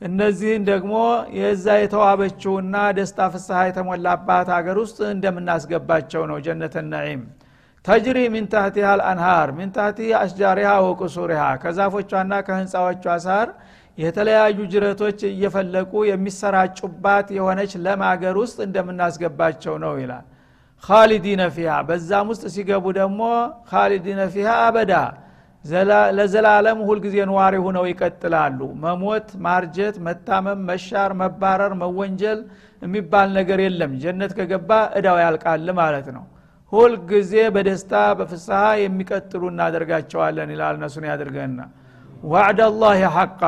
እነዚህን 0.00 0.62
ደግሞ 0.68 0.94
የዛ 1.38 1.66
የተዋበችውና 1.80 2.76
ደስታ 2.96 3.28
ፍስሐ 3.34 3.58
የተሞላባት 3.68 4.48
ሀገር 4.56 4.78
ውስጥ 4.82 4.98
እንደምናስገባቸው 5.12 6.22
ነው 6.30 6.38
ጀነተ 6.46 6.84
ነዒም። 6.90 7.22
ተጅሪ 7.84 8.18
ሚን 8.34 8.46
ታህቲሃ 8.52 8.86
አልአንሃር 8.94 9.48
ሚን 9.58 9.70
ታህቲ 9.76 9.98
አስጃሪሃ 10.20 10.70
ወቁሱሪሃ። 10.86 11.42
ከዛፎቿና 11.62 12.32
ከህንፃዎቿ 12.46 13.04
ሳር 13.26 13.48
የተለያዩ 13.98 14.58
ጅረቶች 14.72 15.20
እየፈለቁ 15.30 15.92
የሚሰራጩባት 16.10 17.28
የሆነች 17.36 17.74
ለም 17.84 18.02
አገር 18.08 18.36
ውስጥ 18.42 18.58
እንደምናስገባቸው 18.66 19.76
ነው 19.84 19.94
ይላል 20.02 20.24
ካሊዲነ 20.86 21.42
ፊሃ 21.54 21.76
በዛም 21.88 22.26
ውስጥ 22.32 22.44
ሲገቡ 22.54 22.84
ደግሞ 22.98 23.20
ካሊዲነ 23.70 24.20
ፊሃ 24.34 24.50
አበዳ። 24.64 24.92
ለዘላለም 26.16 26.78
ሁልጊዜ 26.88 27.16
ነዋሪ 27.30 27.54
ሁነው 27.64 27.84
ይቀጥላሉ። 27.90 28.58
መሞት 28.82 29.28
ማርጀት 29.46 29.96
መታመም 30.06 30.60
መሻር 30.68 31.12
መባረር 31.22 31.72
መወንጀል 31.80 32.40
የሚባል 32.82 33.28
ነገር 33.38 33.60
የለም። 33.64 33.92
ጀነት 34.02 34.32
ከገባ 34.38 34.70
እዳው 34.98 35.18
ያልቃል 35.24 35.66
ማለት 35.80 36.08
ነው። 36.16 36.24
ሁልጊዜ 36.72 37.32
በደስታ 37.54 37.92
በፍስሐ 38.18 38.60
የሚቀጥሉ 38.82 39.42
እናደርጋቸዋለን 39.52 40.50
ይላል 40.54 40.74
እነሱን 40.78 41.04
ያድርገና 41.10 41.58
ዋዕድ 42.26 42.60
አላህ 42.66 43.00
ሐቃ 43.16 43.42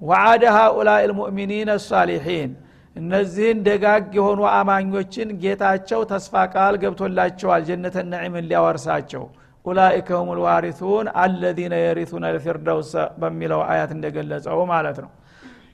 ወዓደ 0.00 0.44
ሃኡላء 0.56 1.00
ልሙእሚኒን 1.10 1.70
ሳሊሒን 1.86 2.50
እነዚህን 2.98 3.58
ደጋግ 3.66 4.04
የሆኑ 4.16 4.40
አማኞችን 4.52 5.28
ጌታቸው 5.42 6.00
ተስፋ 6.10 6.44
ቃል 6.54 6.74
ገብቶላቸዋል። 6.82 7.62
ጀነተ 7.68 7.96
ነዒምን 8.12 8.48
ሊያወርሳቸው። 8.50 9.24
ኡላኢከ 9.64 10.08
ሁም 10.18 10.28
ልዋሪቱን 10.38 11.06
አለዚነ 11.22 11.74
የሪቱነ 11.80 12.24
ልፊርደውስ 12.34 12.90
በሚለው 13.20 13.60
አያት 13.70 13.90
እንደገለጸው 13.96 14.58
ማለት 14.72 14.98
ነው። 15.04 15.10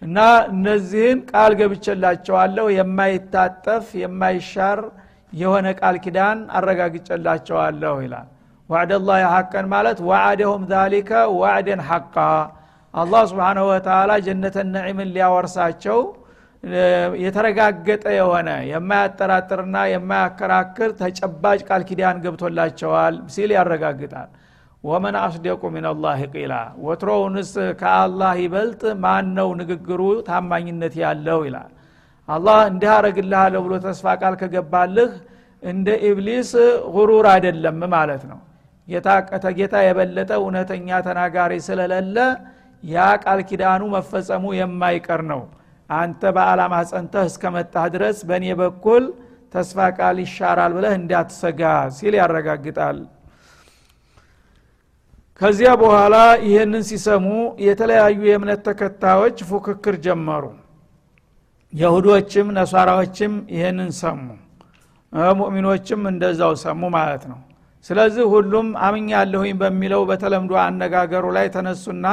እና 0.03 0.19
እነዚህን 0.53 1.19
ቃል 1.31 1.53
ገብቸላቸዋለሁ 1.61 2.67
የማይታጠፍ 2.77 3.87
የማይሻር 4.03 4.81
የሆነ 5.33 5.67
ቃል 5.81 5.97
ኪዳን 6.05 6.39
አረጋግጨላቸዋለሁ 6.59 7.95
ይላል። 8.05 8.29
ዋዕደ 8.69 8.93
ላህ 9.07 9.23
ሐቀን 9.33 9.67
ማለት 9.73 9.99
ዋዕደሁም 10.11 10.63
ዛሊከ 10.71 11.11
ዋዕደን 11.41 11.81
ሐቃ 11.89 12.17
አላህ 12.95 13.23
ስብሓንሁ 13.31 13.65
ወተላ 13.71 14.13
ጀነተ 14.27 14.57
ነዒምን 14.75 15.09
ሊያወርሳቸው 15.15 15.99
የተረጋገጠ 17.23 18.05
የሆነ 18.17 18.51
የማያጠራጥርና 18.71 19.77
የማያከራክር 19.93 20.91
ተጨባጭ 21.01 21.61
ቃል 21.69 21.83
ኪዳን 21.89 22.23
ገብቶላቸዋል 22.25 23.17
ሲል 23.35 23.51
ያረጋግጣል። 23.57 24.31
ومن 24.85 25.17
أصدق 25.21 25.63
من 25.75 25.93
الله 25.93 26.21
قيلا 26.35 26.55
ወትሮውንስ 26.87 27.51
ከአላህ 27.81 28.33
ይበልጥ 28.43 28.83
ማን 29.05 29.29
ነው 29.39 29.49
ንግግሩ 29.61 30.01
ታማኝነት 30.27 30.95
ያለው 31.03 31.41
ይላል። 31.47 31.71
አላህ 32.29 32.59
እንዲህ 32.71 32.91
አረግልሃለሁ 32.97 33.61
ብሎ 33.67 33.75
ተስፋ 33.87 34.15
ቃል 34.21 34.35
ከገባልህ 34.43 35.11
እንደ 35.63 35.89
ኢብሊስ 36.09 36.51
غرور 36.95 37.27
አይደለም 37.33 37.81
ማለት 37.95 38.23
ነው። 38.31 38.41
ጌታ 39.59 39.75
የበለጠ 39.87 40.31
እውነተኛ 40.41 40.89
ተናጋሪ 41.07 41.53
ስለሌለ 41.67 42.17
ያ 42.83 43.05
ቃል 43.25 43.41
ኪዳኑ 43.51 43.83
መፈጸሙ 43.95 44.45
የማይቀር 44.59 45.21
ነው 45.31 45.43
አንተ 45.91 46.23
በአላማ 46.37 46.75
ጸንተህ 46.91 47.25
እስከመጣህ 47.31 47.87
ድረስ 47.95 48.19
በእኔ 48.29 48.47
በኩል 48.61 49.05
ተስፋ 49.55 49.79
ቃል 49.97 50.17
ይሻራል 50.25 50.73
ብለህ 50.77 50.95
እንዳትሰጋ 51.01 51.61
ሲል 51.97 52.15
ያረጋግጣል። 52.21 52.99
ከዚያ 55.41 55.71
በኋላ 55.81 56.17
ይህንን 56.47 56.83
ሲሰሙ 56.89 57.27
የተለያዩ 57.65 58.19
የእምነት 58.29 58.61
ተከታዮች 58.69 59.39
ፉክክር 59.49 59.97
ጀመሩ። 60.05 60.45
የሁዶችም 61.73 62.49
ነሷራዎችም 62.57 63.33
ይህንን 63.55 63.91
ሰሙ። 64.01 64.21
ሙእሚኖችም 65.39 66.01
እንደዛው 66.11 66.53
ሰሙ 66.63 66.83
ማለት 66.97 67.25
ነው። 67.31 67.41
ስለዚህ 67.87 68.25
ሁሉም 68.33 68.69
አምኛለሁኝ 68.87 69.53
በሚለው 69.61 70.03
በተለምዶ 70.11 70.53
አነጋገሩ 70.63 71.25
ላይ 71.37 71.47
ተነሱና 71.57 72.07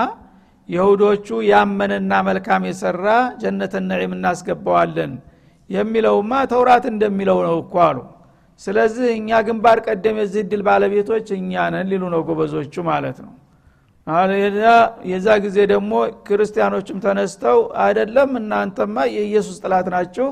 የሁዶቹ 0.72 1.28
ያመነና 1.50 2.13
መልካም 2.28 2.63
የሰራ 2.68 3.08
ጀነተ 3.42 3.74
ነዒም 3.88 4.13
እናስገባዋለን 4.18 5.13
የሚለውማ 5.70 6.34
ተውራት 6.51 6.86
እንደሚለው 6.92 7.40
ነው 7.48 7.56
እኮ 7.62 7.75
አሉ። 7.88 7.98
ስለዚህ 8.62 9.08
እኛ 9.20 9.40
ግንባር 9.48 9.78
ቀደም 9.86 10.18
የዚህ 10.22 10.44
ድል 10.50 10.62
ባለቤቶች 10.68 11.28
እኛ 11.38 11.62
ነን 11.74 11.88
ሊሉ 11.92 12.04
ነው 12.13 12.22
ጎበዞቹ 12.28 12.84
ማለት 12.90 13.18
ነው። 13.25 13.34
የዛ 15.10 15.28
ጊዜ 15.44 15.58
ደግሞ 15.72 15.92
ክርስቲያኖችም 16.28 16.98
ተነስተው 17.04 17.58
አይደለም 17.84 18.30
እናንተማ 18.40 18.96
የኢየሱስ 19.16 19.58
ጥላት 19.63 19.88
ናችሁ 19.94 20.28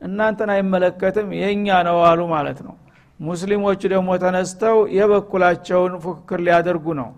እናንተን 0.00 0.50
አይመለከትም 0.54 1.28
የእኛ 1.40 1.66
ነው 1.88 1.98
አሉ 2.08 2.20
ማለት 2.34 2.58
ነው። 2.66 2.74
ሙስሊሞቹ 3.20 3.80
ደግሞ 3.92 4.10
ተነስተው 4.22 4.78
የበኩላቸውን 4.96 5.92
ፉክክር 6.04 6.40
ሊያደርጉ 6.46 6.86
ነው 7.00 7.10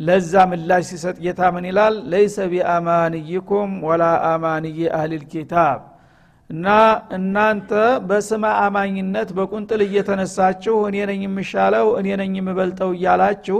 ለዛ 0.00 0.32
ምላሽ 0.50 0.82
ሲሰጥ 0.90 1.16
ጌታ 1.24 1.40
ምን 1.54 1.64
ይላል? 1.70 1.94
ለይሰ 2.12 2.36
ቢአማንይኩም 2.52 3.70
ወላ 3.86 4.02
አማንይ 4.30 4.78
አህሊል 4.98 5.24
ኪታብ። 5.32 5.80
እና 6.50 6.66
እናንተ 7.16 7.70
በስመ 8.08 8.44
አማኝነት 8.62 9.28
በቁንጥል 9.36 9.80
እየተነሳችሁ 9.86 10.76
እኔ 10.88 10.96
ነኝ 11.10 11.20
የምሻለው 11.26 11.86
እኔ 12.00 12.08
ነኝ 12.20 12.32
የምበልጠው 12.38 12.90
እያላችሁ 12.96 13.58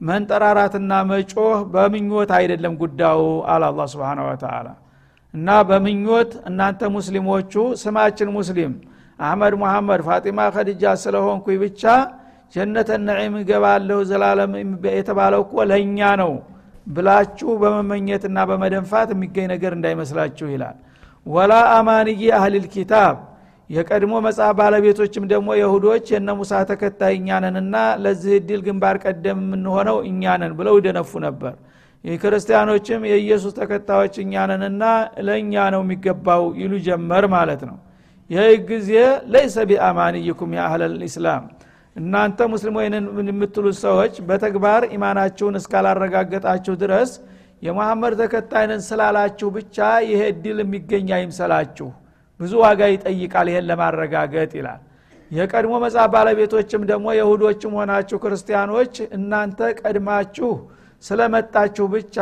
መንጠራራትና 0.00 0.92
መጮህ 1.10 1.60
በምኞት 1.74 2.30
አይደለም 2.38 2.74
ጉዳዩ 2.82 3.20
አለ 3.52 3.62
አላ 3.70 3.86
ስብን 3.92 4.20
ወተላ 4.26 4.66
እና 5.34 5.48
በምኞት 5.68 6.32
እናንተ 6.50 6.90
ሙስሊሞቹ 6.96 7.52
ስማችን 7.82 8.28
ሙስሊም 8.36 8.72
አህመድ 9.18 9.54
ሙሐመድ 9.62 10.00
ፋጢማ 10.08 10.40
ከድጃ 10.54 10.84
ስለሆንኩ 11.04 11.46
ብቻ 11.62 11.82
ጀነተ 12.52 12.90
ነዒም 13.06 13.34
እገባለሁ 13.40 13.98
ዘላለም 14.10 14.52
የተባለው 14.90 15.40
እኮ 15.46 15.64
ለእኛ 15.70 16.00
ነው 16.20 16.32
ብላችሁ 16.86 17.50
በመመኘትና 17.62 18.38
በመደንፋት 18.50 19.08
የሚገኝ 19.14 19.46
ነገር 19.54 19.72
እንዳይመስላችሁ 19.76 20.46
ይላል። 20.52 20.76
ወላ 21.26 21.52
አማንይ 21.76 22.22
አህሊል 22.38 22.66
ኪታብ። 22.74 23.16
የቀድሞ 23.70 24.14
መጽሐፍ 24.26 24.52
ባለቤቶችም 24.58 25.24
ደግሞ 25.32 25.48
የሁዶች 25.60 26.04
የነ 26.14 26.30
ሙሳ 26.40 26.52
ተከታይ 26.68 27.14
እኛነንና 27.18 27.74
ለዚህ 28.02 28.34
እድል 28.38 28.60
ግንባር 28.66 28.96
ቀደም 29.04 29.38
የምንሆነው 29.44 29.98
እኛነን 30.10 30.52
ብለው 30.58 30.76
ይደነፉ 30.78 31.12
ነበር። 31.26 31.54
ክርስቲያኖችም 32.04 33.00
የኢየሱስ 33.10 33.52
ተከታዮች 33.58 34.14
እኛነንና 34.24 34.82
ለእኛ 35.26 35.64
ነው 35.74 35.80
የሚገባው 35.84 36.44
ይሉ 36.60 36.72
ጀመር 36.86 37.24
ማለት 37.34 37.62
ነው። 37.70 37.76
ይህ 38.30 38.54
ጊዜ 38.70 38.92
ለይሰ 39.32 39.56
ቢአማንይኩም 39.70 40.52
የአህለል 40.56 40.94
ኢስላም 41.08 41.42
እናንተ 41.96 42.38
ሙስሊም 42.52 42.74
ወይንን 42.78 43.04
የምትሉት 43.30 43.76
ሰዎች 43.84 44.14
በተግባር 44.28 44.82
ኢማናችሁን 44.96 45.54
እስካላረጋገጣችሁ 45.60 46.74
ድረስ 46.82 47.10
የመሐመድ 47.62 48.14
ተከታይነን 48.20 48.82
ስላላችሁ 48.88 49.48
ብቻ 49.54 49.76
ይሄ 50.08 50.20
እድል 50.32 50.58
የሚገኝ 50.62 51.08
አይምሰላችሁ። 51.18 51.88
ብዙ 52.40 52.52
ዋጋ 52.64 52.80
ይጠይቃል 52.92 53.48
ይሄን 53.50 53.66
ለማረጋገጥ 53.70 54.50
ይላል። 54.58 54.80
የቀድሞ 55.30 55.74
መጽሐፍ 55.84 56.08
ባለቤቶችም 56.14 56.82
ደግሞ 56.90 57.06
የሁዶችም 57.18 57.72
ሆናችሁ 57.78 58.18
ክርስቲያኖች 58.24 58.94
እናንተ 59.16 59.60
ቀድማችሁ 59.80 60.50
ስለመጣችሁ 61.04 61.86
ብቻ 61.94 62.16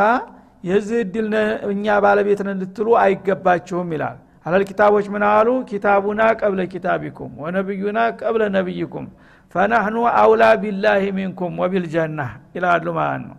የዚህ 0.68 0.98
እድል 1.04 1.32
እኛ 1.72 1.96
ባለቤትን 2.04 2.48
ልትሉ 2.60 2.88
አይገባችሁም 3.02 3.90
ይላል። 3.96 4.16
አለል 4.46 4.62
ኪታቦች 4.70 5.06
ምን 5.12 5.22
አሉ? 5.28 5.48
ኪታቡና 5.68 6.22
ቀብለ 6.40 6.60
ኪታቢኩም 6.72 7.30
ወነቢዩና 7.42 7.98
ቀብለ 8.20 8.42
ነቢይኩም 8.56 9.06
ፈናህኑ 9.54 9.96
አውላ 10.20 10.44
ቢላህ 10.62 11.02
ሚንኩም 11.16 11.52
ወቢልጀና 11.62 12.20
ይላሉ 12.56 12.86
ማለት 12.98 13.22
ነው። 13.28 13.36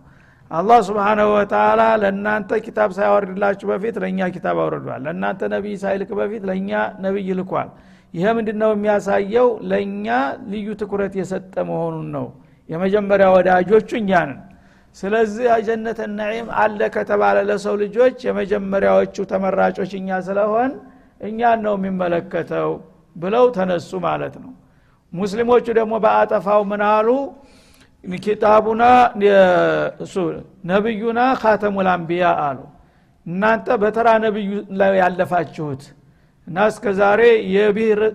አላህ 0.51 0.79
ስብሓናሁ 0.87 1.27
ወተላ 1.35 1.81
ለእናንተ 2.01 2.59
ኪታብ 2.65 2.89
ሳያወርድላችሁ 2.97 3.67
በፊት 3.71 3.95
ለእኛ 4.03 4.19
ኪታብ 4.35 4.57
አውርዷል። 4.63 5.01
ለእናንተ 5.05 5.41
ነቢይ 5.53 5.75
ሳይልክ 5.83 6.09
በፊት 6.19 6.43
ለእኛ 6.49 6.71
ነቢይ 7.05 7.29
ልኳል። 7.39 7.69
ይህ 8.13 8.25
ምንድን 8.37 8.57
ነው 8.61 8.69
የሚያሳየው? 8.75 9.47
ለእኛ 9.69 10.05
ልዩ 10.51 10.67
ትኩረት 10.81 11.13
የሰጠ 11.19 11.55
መሆኑን 11.69 12.07
ነው። 12.15 12.27
የመጀመሪያ 12.69 13.27
ወዳጆቹ 13.35 13.89
እኛ 14.01 14.11
ነን። 14.23 14.39
ስለዚህ 14.97 15.47
ጀነት 15.67 15.99
ነዒም 16.17 16.47
አለ 16.61 16.79
ከተባለ 16.95 17.37
ለሰው 17.49 17.75
ልጆች 17.81 18.17
የመጀመሪያዎቹ 18.27 19.15
ተመራጮች 19.31 19.91
እኛ 19.99 20.09
ስለሆን 20.27 20.71
እኛን 21.21 21.59
ነው 21.65 21.75
የሚመለከተው 21.77 22.69
ብለው 23.15 23.45
ተነሱ 23.57 23.91
ማለት 24.07 24.35
ነው 24.43 24.51
ሙስሊሞቹ 25.13 25.65
ደግሞ 25.77 25.93
በአጠፋው 26.03 26.61
ምናሉ 26.71 27.07
ኪታቡና 28.03 28.83
እሱ 30.03 30.15
ነቢዩና 30.71 31.19
ካተሙል 31.41 31.87
አንቢያ 31.93 32.25
አሉ። 32.45 32.59
እናንተ 33.25 33.67
በተራ 33.81 34.07
ነቢዩ 34.25 34.49
ላይ 34.79 34.91
ያለፋችሁት 35.01 35.83
እና 36.47 36.57
እስከ 36.71 36.85
ዛሬ 36.99 37.21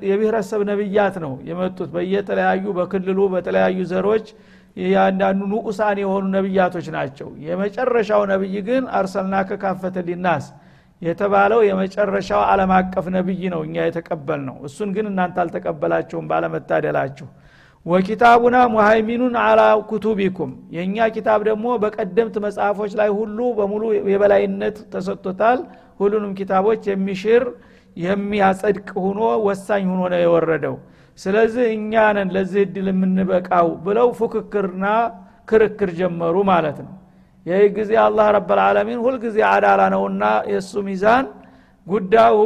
የብሔረሰብ 0.05 0.61
ነቢያት 0.71 1.15
ነው 1.25 1.33
የመጡት። 1.49 1.89
በየተለያዩ 1.95 2.65
በክልሉ 2.77 3.19
በተለያዩ 3.33 3.79
ዘሮች 3.93 4.27
የአንዳንዱ 4.85 5.41
ንዑሳን 5.53 5.99
የሆኑ 6.03 6.25
ነቢያቶች 6.37 6.87
ናቸው። 6.97 7.29
የመጨረሻው 7.47 8.23
ነቢይ 8.33 8.55
ግን 8.69 8.85
አርሰልና 8.99 9.37
ከካፈተ 9.49 9.97
ሊናስ 10.09 10.45
የተባለው 11.03 11.61
የመጨረሻው 11.67 12.43
ዓለም 12.49 12.71
አቀፍ 12.77 13.07
ነቢይ 13.15 13.43
ነው 13.53 13.61
እኛ 13.67 13.77
የተቀበል 13.87 14.41
ነው 14.49 14.57
እሱን 14.69 14.91
ግን 14.97 15.07
እናንተ 15.11 15.37
አልተቀበላችሁም 15.43 16.27
ባለመታደላችሁ። 16.31 17.29
ወኪታቡና 17.87 18.57
ሙሃይሚኑን 18.73 19.35
አላ 19.43 19.61
ኩቱቢኩም 19.91 20.51
የእኛ 20.75 21.07
ኪታብ 21.15 21.41
ደግሞ 21.49 21.67
በቀደምት 21.83 22.35
መጽሐፎች 22.47 22.93
ላይ 23.01 23.11
ሁሉ 23.19 23.39
በሙሉ 23.59 23.83
የበላይነት 24.13 24.77
ተሰጥቶታል። 24.93 25.61
ሁሉንም 26.01 26.33
ኪታቦች 26.39 26.83
የሚሽር 26.91 27.45
የሚያጸድቅ 27.97 28.89
ሁኖ 29.05 29.21
ወሳኝ 29.47 29.85
ሁኖ 29.93 30.03
ነው 30.13 30.21
የወረደው። 30.25 30.77
ስለዚህ 31.19 31.67
እኛ 31.77 32.03
ነን 32.17 32.29
ለዚህ 32.35 32.61
እድል 32.67 32.87
የምንበቃው 32.93 33.69
ብለው 33.87 34.09
ፉክክርና 34.21 34.85
ክርክር 35.49 35.91
ጀመሩ 35.99 36.37
ማለት 36.51 36.79
ነው 36.85 36.93
ይህ 37.47 37.63
ጊዜ 37.77 37.93
አላህ 38.05 38.27
ረብልዓለሚን 38.37 38.99
ሁልጊዜ 39.05 39.37
አዳላ 39.51 39.83
ነውና 39.95 40.25
የእሱ 40.53 40.73
ሚዛን 40.89 41.27
ጉዳዩ 41.87 42.39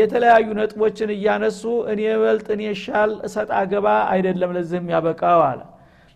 የተለያዩ 0.00 0.46
ነጥቦችን 0.58 1.10
እያነሱ 1.16 1.60
እኔ 1.92 2.00
በልጥ 2.22 2.46
እኔ 2.56 2.62
ሻል 2.82 3.12
እሰጥ 3.26 3.48
አገባ 3.60 3.86
አይደለም 4.12 4.50
ለዚህ 4.56 4.78
የሚያበቃው 4.80 5.40
አለ። 5.48 5.60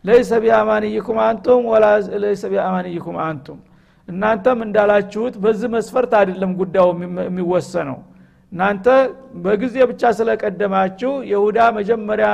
ለይሰ 0.05 0.31
ቢአማንይኩም 0.43 1.19
አንቱም 1.27 1.63
ወላ 1.73 1.87
ለይሰ 2.23 2.43
ቢአማንይኩም 2.53 3.17
አንቱም። 3.27 3.59
እናንተም 4.09 4.59
እንዳላችሁት 4.67 5.35
በዚህ 5.43 5.69
መስፈርት 5.75 6.13
አይደለም 6.21 6.53
ጉዳዩ 6.61 6.87
የሚወሰነው። 7.29 7.99
እናንተ 8.53 8.87
በጊዜ 9.45 9.77
ብቻ 9.91 10.03
ስለቀደማችሁ 10.19 11.13
የሁዳ 11.33 11.59
መጀመሪያ 11.77 12.29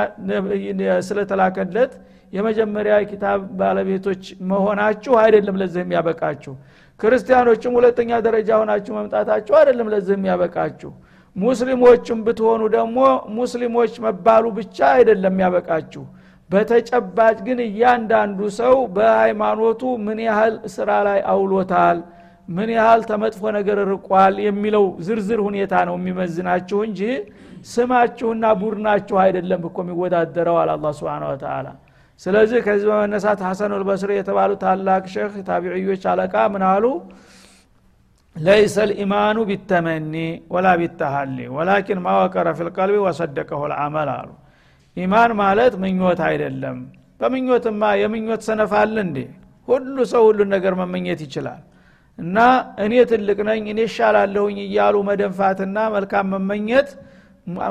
ስለተላከለት 1.07 1.91
የመጀመሪያ 2.33 2.95
ኪታብ 3.09 3.41
ባለቤቶች 3.59 4.21
መሆናችሁ 4.49 5.13
አይደለም 5.21 5.55
ለዚህ 5.61 5.81
የሚያበቃችሁ። 5.83 6.53
ክርስቲያኖችም 6.99 7.75
ሁለተኛ 7.79 8.11
ደረጃ 8.25 8.49
ሆናችሁ 8.61 8.93
መምጣታችሁ 8.97 9.53
አይደለም 9.59 9.89
ለዚህ 9.93 10.15
የሚያበቃችሁ። 10.17 10.91
ሙስሊሞችም 11.35 12.19
ብትሆኑ 12.27 12.61
ደግሞ 12.75 12.99
ሙስሊሞች 13.37 13.93
መባሉ 14.05 14.45
ብቻ 14.59 14.77
አይደለም 14.95 15.33
የሚያበቃችሁ። 15.33 16.03
በተጨባጭ 16.49 17.37
ግን 17.47 17.59
እያንዳንዱ 17.65 18.39
ሰው 18.59 18.75
በሃይማኖቱ 18.95 19.81
ምን 20.05 20.19
ያህል 20.27 20.53
ስራ 20.75 20.91
ላይ 21.07 21.19
አውሎታል 21.33 21.97
ምን 22.49 22.69
ያህል 22.75 23.01
ተመጥፎ 23.09 23.43
ነገር 23.57 23.77
ርቋል 23.89 24.35
የሚለው 24.45 24.85
ዝርዝር 25.07 25.39
ሁኔታ 25.47 25.73
ነው 25.89 25.95
የሚመዝናችሁ 25.99 26.79
እንጂ 26.87 27.01
ስማችሁና 27.71 28.45
ቡድናችሁ 28.61 29.17
አይደለም 29.23 29.61
እኮ 29.69 29.77
የሚወዳደረው 29.85 30.57
አላ 30.61 30.91
ስብን 30.93 31.25
ስለዚህ 32.21 32.59
ከዚህ 32.65 32.87
በመነሳት 32.89 33.39
ሐሰን 33.47 33.71
አልበስሪ 33.81 34.11
የተባሉ 34.17 34.51
ታላቅ 34.61 35.03
ሼክ 35.13 35.33
ታቢዕዮች 35.49 36.03
አለቃ 36.11 36.35
ምን 36.53 36.63
አሉ? 36.69 36.85
ليس 38.35 38.75
الإيمان 38.89 39.37
بالتمني 39.49 40.13
ولا 40.53 40.67
بالتحلي 40.81 41.37
ولكن 41.55 41.99
ما 42.05 42.16
وقر 42.16 42.47
في 42.59 42.72
القلب 42.72 42.97
وصدقه 43.05 43.61
العمل 43.71 44.09
አሉ። 44.17 44.29
ኢማን 44.97 45.31
ማለት 45.41 45.73
ምኞት 45.83 46.19
አይደለም። 46.27 46.77
በምኞትማ 47.21 47.81
የምኞት 48.01 48.41
ሰነፋል 48.47 48.95
እንዴ? 49.05 49.17
ሁሉ 49.67 49.95
ሰው 50.11 50.23
ሁሉን 50.29 50.49
ነገር 50.55 50.73
መመኘት 50.81 51.19
ይችላል። 51.25 51.61
እና 52.19 52.37
እኔ 52.83 52.93
ትልቅ 53.11 53.39
ነኝ 53.49 53.63
እኔ 53.73 53.81
ሻላለሁኝ 53.95 54.57
እያሉ 54.67 54.95
መደንፋትና 55.09 55.77
መልካም 55.95 56.27
መመኘት 56.33 56.89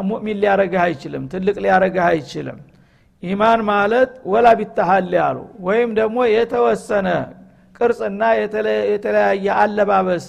ሙእሚን 0.08 0.38
ሊያረግህ 0.42 0.80
አይችልም 0.86 1.24
ትልቅ 1.32 1.56
ሊያረግህ 1.64 2.04
አይችልም 2.10 2.58
ኢማን 3.22 3.60
ማለት 3.70 4.10
ወላ 4.32 4.46
ቢታሃል 4.58 5.12
አሉ። 5.26 5.36
ወይም 5.66 5.90
ደግሞ 5.98 6.18
የተወሰነ 6.30 7.08
ቅርጽና 7.80 8.22
የተለያየ 8.92 9.46
አለባበስ 9.60 10.24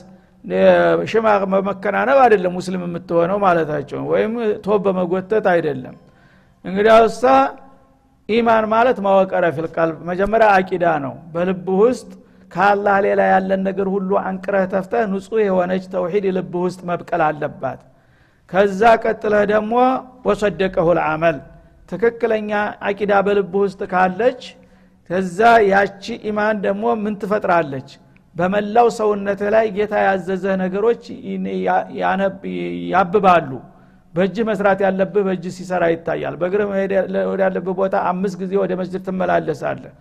ሽማቅ 1.11 1.41
በመከናነብ 1.53 2.19
አይደለም 2.25 2.53
ሙስሊም 2.57 2.83
የምትሆነው 2.85 3.37
ማለታቸው 3.43 4.01
ወይም 4.11 4.33
ቶብ 4.65 4.81
በመጎተት 4.85 5.45
አይደለም። 5.53 5.95
እንግዲያውሳ 6.65 7.23
ኢማን 8.29 8.65
ማለት 8.73 8.97
ማወቀረ 9.05 9.45
ፊልቀልብ 9.57 9.97
መጀመሪያ 10.09 10.47
አቂዳ 10.55 10.85
ነው። 11.05 11.13
በልብ 11.33 11.67
ውስጥ 11.81 12.09
ከአላህ 12.51 12.95
ሌላ 13.05 13.21
ያለን 13.31 13.61
ነገር 13.67 13.87
ሁሉ 13.93 14.09
አንቅረህ 14.23 14.65
ተፍተህ 14.73 15.03
ንጹህ 15.11 15.41
የሆነች 15.45 15.85
ተውሂድ 15.93 16.25
ልብ 16.37 16.53
ውስጥ 16.65 16.79
መብቀል 16.89 17.21
አለባት። 17.27 17.79
ከዛ 18.51 18.81
ቀጥለህ 19.03 19.43
ደግሞ 19.53 19.73
ወሰደቀሁ 20.27 20.87
ልአመል 20.97 21.37
ትክክለኛ 21.89 22.51
አቂዳ 22.87 23.13
በልብ 23.25 23.53
ውስጥ 23.61 23.81
ካለች 23.91 24.41
ከዛ 25.09 25.39
ያቺ 25.71 26.03
ኢማን 26.29 26.55
ደግሞ 26.65 26.85
ምን 27.03 27.13
ትፈጥራለች? 27.21 27.89
በመላው 28.35 28.87
ሰውነት 28.97 29.41
ላይ 29.53 29.65
ጌታ 29.77 29.93
ያዘዘህ 30.07 30.53
ነገሮች 30.63 31.03
ያብባሉ። 32.93 33.51
በእጅህ 34.13 34.45
መስራት 34.49 34.79
ያለብህ 34.85 35.23
በእጅህ 35.27 35.53
ሲሰራ 35.57 35.83
ይታያል። 35.93 36.35
በእግር 36.41 36.61
ወደ 37.29 37.41
ያለብህ 37.45 37.75
ቦታ 37.79 37.95
አምስት 38.11 38.35
ጊዜ 38.41 38.53
ወደ 38.61 38.71
መስጅድ 38.79 39.01
ትመላለሳለህ። 39.07 39.93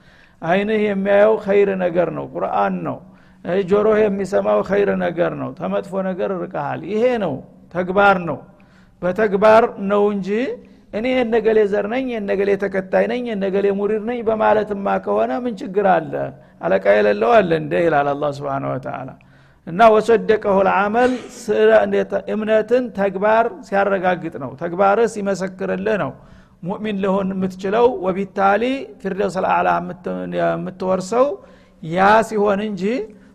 አይንህ 0.42 0.80
የሚያየው 0.86 1.34
ኸይር 1.46 1.70
ነገር 1.84 2.08
ነው 2.18 2.24
ቁርአን 2.34 2.74
ነው። 2.86 2.98
ጆሮህ 3.68 3.98
የሚሰማው 4.02 4.60
ኸይር 4.68 4.90
ነገር 5.04 5.32
ነው። 5.42 5.50
ተመጥፎ 5.58 5.92
ነገር 6.08 6.30
ርቀሃል። 6.42 6.80
ይሄ 6.92 7.04
ነው 7.24 7.34
ተግባር 7.74 8.16
ነው። 8.28 8.38
በተግባር 9.02 9.62
ነው 9.90 10.02
እንጂ 10.14 10.28
እኔ 10.92 11.06
የነገሌ 11.14 11.58
ዘር 11.70 11.86
ነኝ 11.92 12.06
የነገሌ 12.14 12.50
ተከታይ 12.62 13.04
ነኝ 13.12 13.22
የነገሌ 13.30 13.66
ሙሪር 13.78 14.02
ነኝ 14.08 14.18
በማለትማ 14.28 14.86
ከሆነ 15.04 15.32
ምን 15.44 15.54
ችግር 15.60 15.86
አለ? 15.94 16.12
አለቃ 16.60 16.84
የሌለው 16.96 17.30
አለ 17.38 17.50
እንደ 17.62 17.72
ይላል 17.84 18.08
አላ 18.12 18.24
ስብን 18.36 18.64
ወተላ 18.70 19.08
እና 19.66 19.80
ወሰደቀሁ 19.94 20.56
ልአመል 20.66 21.12
እምነትን 22.32 22.84
ተግባር 22.98 23.46
ሲያረጋግጥ 23.68 24.34
ነው። 24.42 24.50
ተግባርህ 24.62 25.08
ሲመሰክርልህ 25.14 25.96
ነው። 26.04 26.12
ሙእሚን 26.66 26.96
ልሆን 27.02 27.28
የምትችለው 27.34 27.86
ወቢታሊ 28.04 28.62
ፊርደውስ 29.00 29.36
ልአላ 29.44 29.68
የምትወርሰው 30.40 31.26
ያ 31.82 31.98
ሲሆን 32.28 32.60
እንጂ 32.68 32.82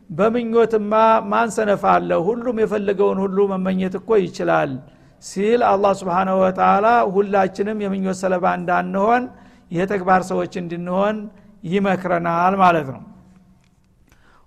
በምኞትማ 0.09 0.93
ማንሰነፍ 1.31 1.83
አለ። 1.93 2.11
ሁሉም 2.27 2.57
የፈለገውን 2.63 3.19
ሁሉ 3.23 3.37
መመኘት 3.53 3.93
እኮ 3.99 4.11
ይችላል 4.23 4.71
ሲል 5.23 5.61
አላህ 5.67 5.91
ስብሓንሁ 5.99 6.35
ወተላ 6.43 6.85
ሁላችንም 7.15 7.77
የምኞት 7.83 8.17
ሰለባ 8.21 8.45
እንዳንሆን 8.59 9.23
የተግባር 9.71 10.21
ሰዎች 10.29 10.53
እንድንሆን 10.61 11.17
ይመክረናል 11.63 12.55
ማለት 12.61 12.87
ነው። 12.95 13.01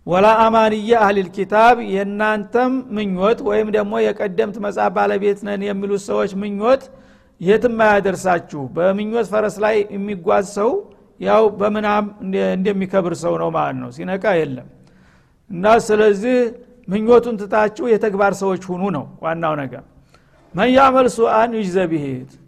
ወላ 0.07 0.27
አማንየ 0.45 0.91
አህሊል 1.01 1.29
ኪታብ 1.37 1.77
የእናንተም 1.93 2.73
ምኞት 2.97 3.39
ወይም 3.49 3.69
ደግሞ 3.77 3.95
የቀደምት 4.07 4.57
መጽሐፍ 4.65 4.91
ባለቤት 4.97 5.39
ነን 5.47 5.63
የሚሉት 5.69 6.03
ሰዎች 6.09 6.33
ምኞት 6.43 6.83
የትም 7.41 7.79
አያደርሳችሁ። 7.87 8.63
በምኞት 8.77 9.27
ፈረስ 9.33 9.57
ላይ 9.65 9.77
የሚጓዝ 9.95 10.45
ሰው 10.59 10.71
ያው 11.21 11.43
በምናም 11.59 12.05
እንደሚከብር 12.53 13.15
ሰው 13.23 13.35
ነው 13.43 13.51
ማለት 13.57 13.77
ነው። 13.83 13.91
ሲነቃ 13.97 14.25
የለም። 14.41 14.69
እና 15.51 15.75
ስለዚህ 15.87 16.37
ምኞቱን 16.89 17.37
ትታችሁ 17.41 17.85
የተግባር 17.93 18.33
ሰዎች 18.43 18.63
ሁኑ 18.71 18.85
ነው 18.97 19.05
ዋናው 19.25 19.55
ነገር 19.63 19.83
መን 20.55 20.69
ያዕመል 20.75 21.07
ሱአን 21.15 21.53
ዩጅዘ 21.59 21.77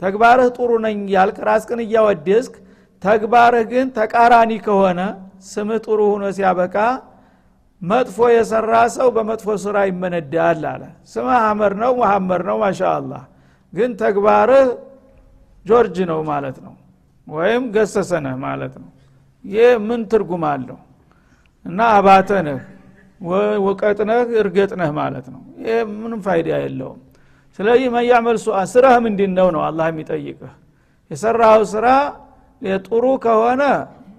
ተግባርህ 0.03 0.49
ጥሩ 0.57 0.71
ነኝ 0.85 0.99
ያልክ 1.15 1.39
ራስቅን 1.49 1.81
እያወደስክ 1.85 2.55
ተግባርህ 3.03 3.65
ግን 3.73 3.87
ተቃራኒ 3.97 4.53
ከሆነ 4.67 5.01
ስምህ 5.49 5.79
ጥሩ 5.87 6.01
ሁኖ 6.13 6.25
ሲያበቃ 6.37 6.77
መጥፎ 7.83 8.19
የሰራ 8.35 8.75
ሰው 8.95 9.09
በመጥፎ 9.17 9.49
ስራ 9.65 9.77
ይመነዳል 9.89 10.63
አለ። 10.71 10.83
ስምህ 11.13 11.39
አመር 11.49 11.73
ነው 11.83 11.93
መሐመድ 12.01 12.43
ነው 12.49 12.57
ማሻ 12.63 12.81
ግን 13.73 13.91
ተግባርህ 14.03 14.69
ጆርጅ 15.67 15.97
ነው 16.11 16.21
ማለት 16.31 16.57
ነው 16.65 16.75
ወይም 17.27 17.63
ገሰሰ 17.75 18.11
ነህ 18.27 18.35
ማለት 18.47 18.75
ነው። 18.83 18.91
ይህ 19.45 19.73
ምን 19.89 20.01
ትርጉም 20.13 20.45
አለው? 20.51 20.79
እና 21.65 21.79
አባተ 21.97 22.31
ነህ 22.47 22.61
ውቀት 23.67 23.99
ነህ 24.09 24.21
እርገጥ 24.43 24.71
ነህ 24.81 24.91
ማለት 25.01 25.27
ነው። 25.35 25.43
ይህ 25.65 25.79
ምንም 25.95 26.21
ፋይዳ 26.27 26.49
የለውም 26.65 27.01
ስለዚህ 27.59 27.89
መያመል 27.95 28.37
ሱአ 28.43 28.59
ስራህ 28.73 28.97
ምንድን 29.05 29.33
ነው 29.39 29.49
ነው 29.55 29.63
አላህ 29.69 29.87
የሚጠይቅህ። 29.91 30.53
የሰራው 31.11 31.61
ስራ 31.73 31.87
ጥሩ 32.83 33.05
ከሆነ 33.25 33.63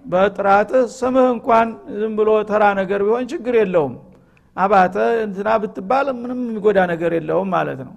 በጥራትህ 0.05 0.83
ስምህ 0.93 1.27
እንኳን 1.35 1.67
ዝም 1.99 2.13
ብሎ 2.19 2.29
ተራ 2.49 2.63
ነገር 2.79 2.99
ቢሆን 3.07 3.25
ችግር 3.31 3.55
የለውም። 3.59 3.95
አባተ 4.57 4.95
እንትና 5.23 5.49
ብትባል 5.63 6.07
ምንም 6.19 6.39
የሚጎዳ 6.45 6.79
ነገር 6.91 7.11
የለውም 7.17 7.49
ማለት 7.55 7.79
ነው። 7.87 7.95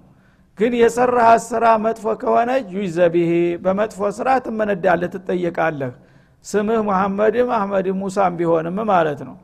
ግን 0.59 0.73
የሰራህ 0.81 1.29
ስራ 1.45 1.65
መጥፎ 1.85 2.05
ከሆነ 2.21 2.49
ዩዘቢሂ 2.75 3.31
በመጥፎ 3.63 4.09
ስራ 4.17 4.29
ትመነዳለህ 4.45 5.09
ትጠየቃለህ። 5.15 5.93
ስምህ 6.45 6.79
ሙሐመድም 6.87 7.49
አህመድም 7.57 7.97
ሙሳም 8.03 8.35
ቢሆንም 8.39 8.77
ማለት 8.91 9.19
ነው 9.27 9.35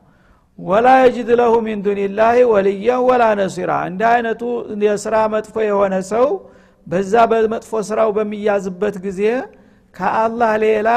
ወላ 0.58 0.86
የጅድ 1.00 1.28
ለሁ 1.40 1.52
ሚን 1.66 1.80
ዱንላህ 1.84 2.36
ወልያን 2.52 3.02
ወላ 3.08 3.24
ነሲራ። 3.40 3.72
እንደ 3.90 4.02
አይነቱ 4.12 4.42
የስራ 4.84 5.14
መጥፎ 5.34 5.54
የሆነ 5.66 5.94
ሰው 6.10 6.26
በዛ 6.86 7.14
በመጥፎ 7.30 7.72
ስራው 7.88 8.10
በሚያዝበት 8.16 8.96
ጊዜ 9.04 9.20
ከአላህ 9.94 10.52
ሌላ 10.64 10.88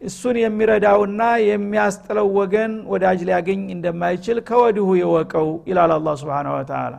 እሱን 0.00 0.36
የሚረዳውና 0.40 1.22
የሚያስጥለው 1.46 2.28
ወገን 2.38 2.72
ወዳጅ 2.92 3.20
ሊያገኝ 3.28 3.62
እንደማይችል 3.74 4.38
ከወዲሁ 4.48 4.88
የወቀው 5.00 5.48
ይላል 5.70 5.92
አላ 5.96 6.14
ስብን 6.20 6.48
ወተላ 6.54 6.94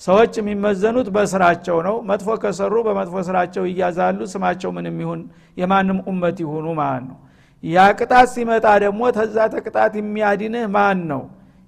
ሰዎች 0.00 0.32
የሚመዘኑት 0.38 1.08
በስራቸው 1.14 1.78
ነው። 1.86 1.96
መጥፎ 2.10 2.36
ከሰሩ 2.42 2.74
በመጥፎ 2.86 3.14
ስራቸው 3.28 3.64
ይያዛሉ። 3.70 4.20
ስማቸው 4.32 4.70
ምንም 4.76 4.98
ይሁን 5.04 5.22
የማንም 5.56 5.98
ኡመት 6.10 6.36
ይሁኑ 6.44 6.66
ማለት 6.80 7.04
ነው 7.08 7.16
ያ 7.64 7.84
ቅጣት 7.98 8.28
ሲመጣ 8.34 8.66
ደግሞ 8.84 9.00
ተዛ 9.16 9.36
ተቅጣት 9.54 9.92
የሚያድንህ 10.00 10.66
ማን 10.74 10.98
ነው 11.10 11.22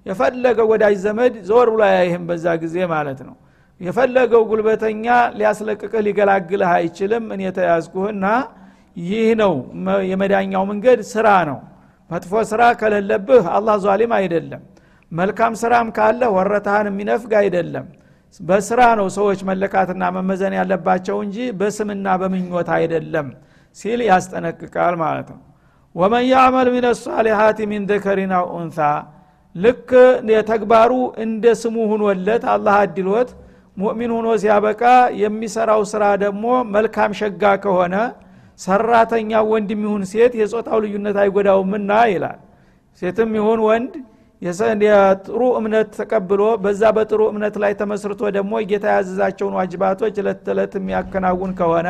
የፈለገው 0.05 0.67
ወዳጅ 0.71 0.95
ዘመድ 1.03 1.33
ዞር 1.49 1.67
ብሎ 1.73 1.81
ያይህም 1.93 2.23
በዛ 2.29 2.45
ጊዜ 2.63 2.75
ማለት 2.93 3.19
ነው። 3.27 3.35
የፈለገው 3.81 4.41
ጉልበተኛ 4.49 5.05
ሊያስለቅቅህ 5.37 6.01
ሊገላግልህ 6.07 6.71
አይችልም። 6.77 7.25
እኔ 7.35 7.43
ተያዝኩህና 7.57 8.25
ይህ 9.03 9.27
ነው 9.41 9.53
የመዳኛው 10.09 10.63
መንገድ 10.71 10.99
ስራ 11.11 11.27
ነው። 11.49 11.59
መጥፎ 12.09 12.33
ስራ 12.49 12.61
ከሌለብህ 12.79 13.45
አላህ 13.57 13.75
ዟሊም 13.85 14.13
አይደለም። 14.19 14.63
መልካም 15.11 15.53
ስራም 15.61 15.87
ካለ 15.97 16.21
ወረታህን 16.35 16.87
የሚነፍግ 16.91 17.31
አይደለም። 17.41 17.85
በስራ 18.39 18.81
ነው 18.99 19.07
ሰዎች 19.17 19.39
መለካትና 19.49 20.03
መመዘን 20.17 20.53
ያለባቸው 20.59 21.17
እንጂ 21.25 21.37
በስምና 21.59 22.07
በምኞት 22.21 22.69
አይደለም 22.77 23.27
ሲል 23.77 23.99
ያስጠነቅቃል 24.09 24.95
ማለት 25.03 25.27
ነው 25.33 25.39
ወመን 25.95 26.23
ያዕመል 26.27 26.67
ምን 26.73 26.85
ሳሊሓት 27.01 27.57
ሚን 27.71 27.83
ዘከሪን 27.89 28.33
አው 28.37 28.45
ኡንታ 28.57 28.79
ልክ 29.55 29.89
የተግባሩ 30.33 30.91
እንደ 31.23 31.45
ስሙ 31.61 31.75
ሁኖለት 31.91 32.43
አላህ 32.53 32.75
አድሎት 32.83 33.31
ሙእሚን 33.77 34.11
ሆኖ 34.15 34.27
ሲያበቃ 34.41 34.81
የሚሰራው 35.21 35.81
ስራ 35.91 36.03
ደግሞ 36.23 36.45
መልካም 36.75 37.11
ሸጋ 37.19 37.43
ከሆነ 37.63 37.95
ሰራተኛ 38.59 39.31
ወንድ 39.51 39.69
ይሁን 39.75 40.03
ሴት 40.11 40.33
የጾታው 40.39 40.79
ልዩነት 40.83 41.17
አይጎዳውምና 41.21 41.91
ይላል። 42.11 42.39
ሴትም 43.01 43.31
ይሁን 43.39 43.59
ወንድ 43.67 43.93
የጥሩ 44.41 45.41
እምነት 45.59 45.89
ተቀብሎ 45.97 46.41
በዛ 46.63 46.83
በጥሩ 46.97 47.21
እምነት 47.31 47.55
ላይ 47.63 47.73
ተመስርቶ 47.81 48.21
ደግሞ 48.37 48.53
ጌታ 48.69 48.85
ያዘዛቸውን 48.95 49.55
ዋጅባቶች 49.59 50.15
እለት 50.23 50.39
ተዕለት 50.47 50.73
የሚያከናውን 50.79 51.51
ከሆነ 51.59 51.89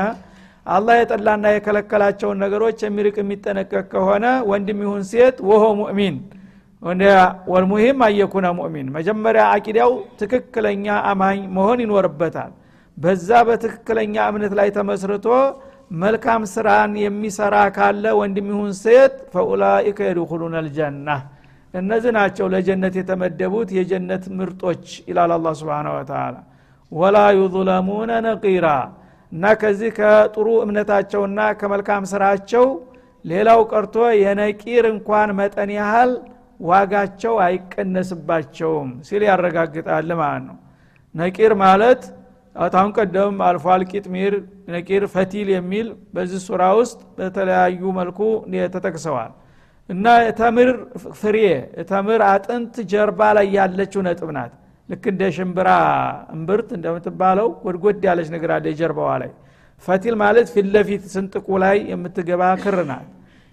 አላህ 0.66 0.96
የጠላና 1.00 1.46
የከለከላቸውን 1.54 2.40
ነገሮች 2.44 2.80
የሚርቅ 2.86 3.16
የሚጠነቀቅ 3.22 3.86
ከሆነ 3.94 4.26
ወንድም 4.52 4.80
ይሁን 4.86 5.04
ሴት 5.12 5.38
ወሆ 5.50 5.64
ሙእሚን። 5.80 6.18
ወልሙሂም 7.52 8.00
አየኩነ 8.06 8.48
ሙእሚን። 8.60 8.88
መጀመሪያ 8.96 9.44
አቂዳው 9.56 9.92
ትክክለኛ 10.22 10.86
አማኝ 11.10 11.40
መሆን 11.56 11.82
ይኖርበታል። 11.84 12.52
በዛ 12.98 13.30
በትክክለኛ 13.48 14.16
እምነት 14.32 14.54
ላይ 14.60 14.70
ተመስርቶ 14.78 15.28
መልካም 16.02 16.42
ስራን 16.52 16.92
የሚሰራ 17.04 17.56
ካለ 17.76 18.06
ወንድም 18.20 18.48
ይሁን 18.52 18.72
ሴት 18.82 19.16
ፈኡላኢከ 19.34 20.00
የድኩሉን 20.10 20.54
አልጀና 20.60 21.08
እነዚህ 21.74 22.12
ናቸው 22.18 22.46
ለጀነት 22.54 22.94
የተመደቡት 23.00 23.70
የጀነት 23.78 24.24
ምርጦች 24.38 24.86
ይላል 25.10 25.32
አላ 25.36 25.54
ስብን 25.60 25.88
ወተላ 25.94 26.36
ወላ 26.92 27.18
ዩظለሙነ 27.38 28.12
ነቂራ 28.26 28.68
እና 29.32 29.52
ከዚህ 29.62 29.92
ከጥሩ 29.98 30.48
እምነታቸውና 30.64 31.42
ከመልካም 31.60 32.04
ስራቸው 32.12 32.66
ሌላው 33.26 33.60
ቀርቶ 33.72 33.96
የነቂር 34.22 34.86
እንኳን 34.92 35.30
መጠን 35.40 35.72
ያህል 35.78 36.12
ዋጋቸው 36.64 37.36
አይቀነስባቸውም 37.46 38.90
ሲል 39.08 39.24
ያረጋግጣል 39.30 40.10
ማለት 40.22 40.44
ነው። 40.50 40.58
ነቂር 41.16 41.54
ማለት 41.64 42.02
አሁን 42.56 42.90
ቀደም 42.98 43.36
አልፏል 43.48 43.82
ቂጥሚር 43.92 44.34
ነቂር 44.74 45.04
ፈቲል 45.14 45.48
የሚል 45.56 45.88
በዚህ 46.16 46.40
ሱራ 46.48 46.64
ውስጥ 46.80 47.00
በተለያዩ 47.18 47.82
መልኩ 48.00 48.20
ተጠቅሰዋል። 48.76 49.32
እና 49.90 50.08
የተምር 50.26 50.70
ፍሬ 51.22 51.38
የተምር 51.80 52.22
አጥንት 52.28 52.76
ጀርባ 52.92 53.22
ላይ 53.38 53.48
ያለችው 53.58 54.02
ነጥብ 54.08 54.30
ናት 54.38 54.54
ልክ 54.92 55.04
እንደ 55.12 55.24
ሽምብራ 55.36 55.70
እምብርት 56.34 56.70
እንደምትባለው 56.78 57.48
ጎድጎድ 57.64 58.04
ያለች 58.08 58.30
ነገር 58.34 58.52
አለ 58.56 58.66
ጀርባዋ 58.80 59.12
ላይ። 59.22 59.32
ፈቲል 59.88 60.16
ማለት 60.22 60.48
ፊት 60.54 60.68
ለፊት 60.74 61.04
ስንጥቁ 61.14 61.48
ላይ 61.64 61.78
የምትገባ 61.92 62.42
ክር 62.64 62.78
ናት። 62.90 63.08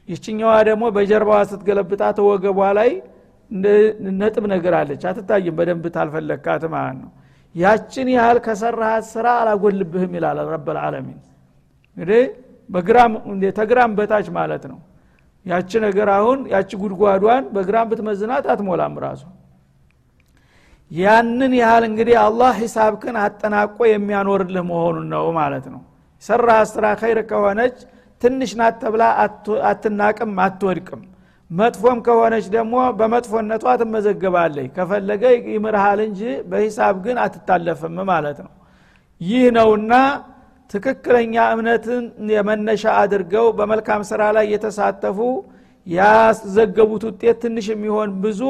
ይችኛዋ 0.08 0.52
ደግሞ 0.68 0.84
በጀርባዋ 0.96 1.38
ስትገለብጣት 1.50 2.18
ወገቧ 2.26 2.58
ላይ 2.78 2.90
ነጥብ 4.18 4.44
ነገር 4.54 4.74
አለች። 4.78 5.02
አትታይም 5.10 5.54
በደንብ 5.58 5.84
ታልፈለግካት 5.94 6.64
ማለት 6.74 6.98
ነው። 7.02 7.10
ያችን 7.54 8.08
ያህል 8.16 8.38
ከሰራሃት 8.46 9.04
ስራ 9.12 9.26
አላጎልብህም 9.40 10.12
ይላል 10.18 10.38
ረበልዓለሚን 10.52 11.18
እንግዲህ 11.96 12.24
ተግራም 13.58 13.92
በታች 13.98 14.26
ማለት 14.38 14.64
ነው። 14.72 14.78
ያቺ 15.46 15.70
ነገር 15.86 16.08
አሁን 16.16 16.38
ያቺ 16.52 16.70
ጉድጓዷን 16.82 17.44
በግራም 17.54 17.86
ብትመዝናት 17.90 18.44
አትሞላም 18.52 18.94
ራሱ 19.04 19.22
ያንን 20.90 21.52
ያህል 21.58 21.84
እንግዲህ 21.88 22.16
አላህ 22.22 22.52
ሂሳብክን 22.62 23.16
አጠናቆ 23.22 23.78
የሚያኖርልህ 23.88 24.64
መሆኑን 24.70 25.06
ነው 25.14 25.24
ማለት 25.38 25.66
ነው። 25.72 25.80
ሰራ 26.22 26.50
ስራ 26.70 26.84
ኸይር 27.00 27.18
ከሆነች 27.30 27.76
ትንሽ 28.22 28.52
ናት 28.60 28.76
ተብላ 28.82 29.02
አትናቅም 29.70 30.32
አትወድቅም። 30.44 31.02
መጥፎም 31.50 31.98
ከሆነች 32.06 32.46
ደግሞ 32.54 32.76
በመጥፎነቷ 32.98 33.74
ትመዘገባለች 33.80 34.66
ከፈለገ 34.76 35.22
ይምርሃል 35.52 36.00
እንጂ 36.06 36.20
በሂሳብ 36.50 36.96
ግን 37.04 37.18
አትታለፍም 37.24 37.96
ማለት 38.10 38.38
ነው። 38.46 38.52
ይህ 39.20 39.44
ነውና 39.56 39.92
ትክክለኛ 40.70 41.34
እምነትን 41.54 42.02
የመነሻ 42.32 42.84
አድርገው 43.02 43.46
በመልካም 43.58 44.02
ስራ 44.10 44.22
ላይ 44.36 44.46
የተሳተፉ 44.54 45.18
ያዘገቡት 45.86 47.02
ውጤት 47.08 47.38
ትንሽ 47.44 47.66
የሚሆን 47.72 48.10
ብዙ 48.24 48.42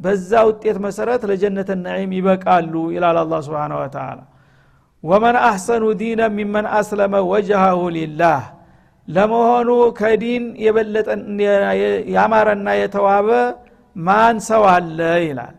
በዛ 0.00 0.30
ውጤት 0.48 0.76
መሰረት 0.84 1.22
ለጀነት 1.30 1.70
ነዒም 1.84 2.10
ይበቃሉ 2.18 2.74
ይላል 2.94 3.16
አላ 3.22 3.34
ስብን 3.46 3.72
ወተላ 3.78 4.18
ወመን 5.04 5.36
አሕሰኑ 5.42 5.84
ዲነ 6.00 6.20
ሚመን 6.36 6.66
አስለመ 6.78 7.14
ወጅሃሁ 7.30 7.80
ሊላህ። 7.96 8.40
ለመሆኑ 9.08 9.68
ከዲን 9.98 10.44
የበለጠ 10.64 11.08
ያማረና 12.14 12.68
የተዋበ 12.80 13.28
ማን 13.96 14.36
ሰው 14.48 14.64
አለ 14.72 14.98
ይላል። 15.26 15.54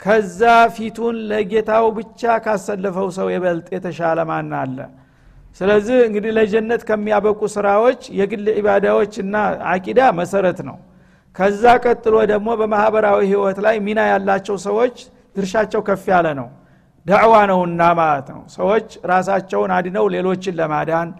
ከዛ 0.00 0.40
ፊቱን 0.76 1.16
ለጌታው 1.30 1.86
ብቻ 1.98 2.22
ካሰለፈው 2.44 3.08
ሰው 3.18 3.28
የበልጥ 3.34 3.68
የተሻለ 3.76 4.18
ማን 4.30 4.52
አለ? 4.60 4.78
ስለዚህ 5.60 5.98
እንግዲህ 6.08 6.32
ለጀነት 6.38 6.82
ከሚያበቁ 6.88 7.40
ስራዎች 7.54 8.00
የግል 8.18 8.46
ዒባዳዎችና 8.58 9.34
አቂዳ 9.72 10.00
መሰረት 10.20 10.58
ነው 10.68 10.76
ከዛ 11.36 11.64
ቀጥሎ 11.84 12.14
ደግሞ 12.30 12.48
በማህበራዊ 12.60 13.18
ህይወት 13.30 13.58
ላይ 13.64 13.76
ሚና 13.86 14.00
ያላቸው 14.10 14.56
ሰዎች 14.66 14.96
ድርሻቸው 15.36 15.80
ከፍ 15.88 16.04
ያለ 16.12 16.28
ነው። 16.40 16.48
ዳዕዋ 17.06 17.34
ነውና 17.50 17.82
ማለት 18.00 18.28
ነው። 18.34 18.42
ሰዎች 18.56 18.88
ራሳቸውን 19.12 19.70
አድነው 19.76 20.06
ሌሎችን 20.14 20.56
ለማዳን 20.60 21.10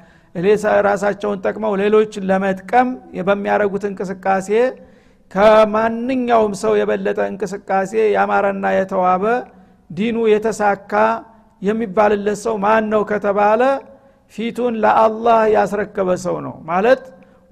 ራሳቸውን 0.87 1.38
ጠቅመው 1.44 1.73
ሌሎችን 1.81 2.27
ለመጥቀም 2.31 2.88
በሚያደረጉት 3.29 3.85
እንቅስቃሴ 3.88 4.49
ከማንኛውም 5.31 6.53
ሰው 6.61 6.73
የበለጠ 6.79 7.18
እንቅስቃሴ 7.33 7.92
ያማረና 8.14 8.66
የተዋበ 8.77 9.25
ዲኑ 9.90 10.16
የተሳካ 10.33 10.92
የሚባልለት 11.62 12.38
ሰው 12.44 12.55
ማን 12.64 12.85
ነው 12.92 13.03
ከተባለ 13.11 13.62
ፊቱን 14.35 14.75
ለአላህ 14.83 15.40
ያስረከበ 15.55 16.11
ሰው 16.25 16.37
ነው። 16.46 16.55
ማለት 16.70 17.03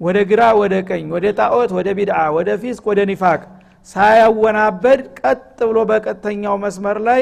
ወደ 0.01 0.17
ግራ 0.29 0.41
ወደ 0.59 0.75
ቀኝ 0.89 1.05
ወደ 1.15 1.25
ጣዖት 1.39 1.71
ወደ 1.77 1.87
ቢድዓ 1.97 2.19
ወደ 2.37 2.49
ፊስቅ 2.61 2.83
ወደ 2.91 2.99
ኒፋቅ 3.09 3.41
ሳያወናበድ 3.87 5.01
ቀጥ 5.19 5.57
ብሎ 5.69 5.79
በቀጥተኛው 5.89 6.55
መስመር 6.63 6.97
ላይ 7.07 7.21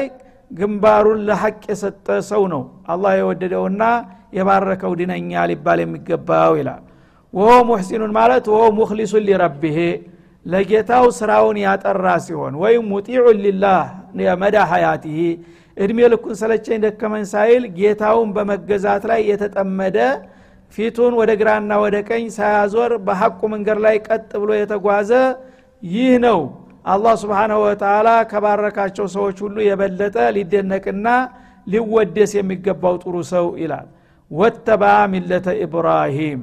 ግንባሩን 0.50 1.20
ለሐቅ 1.28 1.60
የሰጠ 1.70 2.06
ሰው 2.30 2.42
ነው። 2.52 2.62
አላህ 2.92 3.12
የወደደውና 3.18 3.82
የባረከው 4.36 4.92
ድነኛ 5.00 5.42
ሊባል 5.50 5.78
የሚገባው 5.82 6.54
ይላል። 6.60 6.82
ወሆ 7.34 7.50
ሙሕሲኑን 7.68 8.12
ማለት 8.18 8.44
ወሆ 8.52 8.62
ሙክሊሱን 8.78 9.24
ሊረቢሄ 9.28 9.78
ለጌታው 10.46 11.06
ስራውን 11.18 11.56
ያጠራ 11.64 12.06
ሲሆን 12.26 12.54
ወይም 12.62 12.84
ሙጢዑን 12.92 13.38
ሊላህ 13.44 13.80
መዳ 14.42 14.56
ሀያቲህ 14.70 15.18
እድሜ 15.76 15.98
ልኩን 16.12 16.34
ሰለቸኝ 16.40 16.78
ደከመን 16.84 17.24
ሳይል 17.32 17.64
ጌታውን 17.76 18.28
በመገዛት 18.36 19.02
ላይ 19.10 19.20
የተጠመደ 19.30 19.98
ፊቱን 20.74 21.12
ወደ 21.20 21.30
ግራና 21.40 21.72
ወደ 21.82 21.96
ቀኝ 22.08 22.24
ሳያዞር 22.34 22.92
በሐቁ 23.06 23.40
መንገድ 23.52 23.78
ላይ 23.84 23.96
ቀጥ 24.06 24.30
ብሎ 24.42 24.50
የተጓዘ 24.58 25.10
ይህ 25.82 26.12
ነው። 26.26 26.40
አላህ 26.86 27.14
ስብሓናሁ 27.22 27.58
ወተላ 27.64 28.08
ከባረካቸው 28.30 29.06
ሰዎች 29.14 29.36
ሁሉ 29.44 29.56
የበለጠ 29.66 30.16
ሊደነቅና 30.36 31.08
ሊወደስ 31.66 32.32
የሚገባው 32.38 32.94
ጥሩ 33.02 33.14
ሰው 33.32 33.46
ይላል። 33.62 33.86
ወተባ 34.30 34.82
ሚለተ 35.12 35.48
ኢብራሂም 35.64 36.40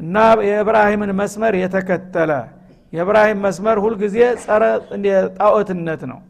እና 0.00 0.16
የእብራሂምን 0.48 1.12
መስመር 1.20 1.54
የተከተለ። 1.62 2.30
የእብራሂም 2.92 3.40
መስመር 3.46 3.78
ሁልጊዜ 3.84 4.16
ጸረ 4.44 4.62
ጣዖትነት 5.38 6.02
ነው 6.10 6.20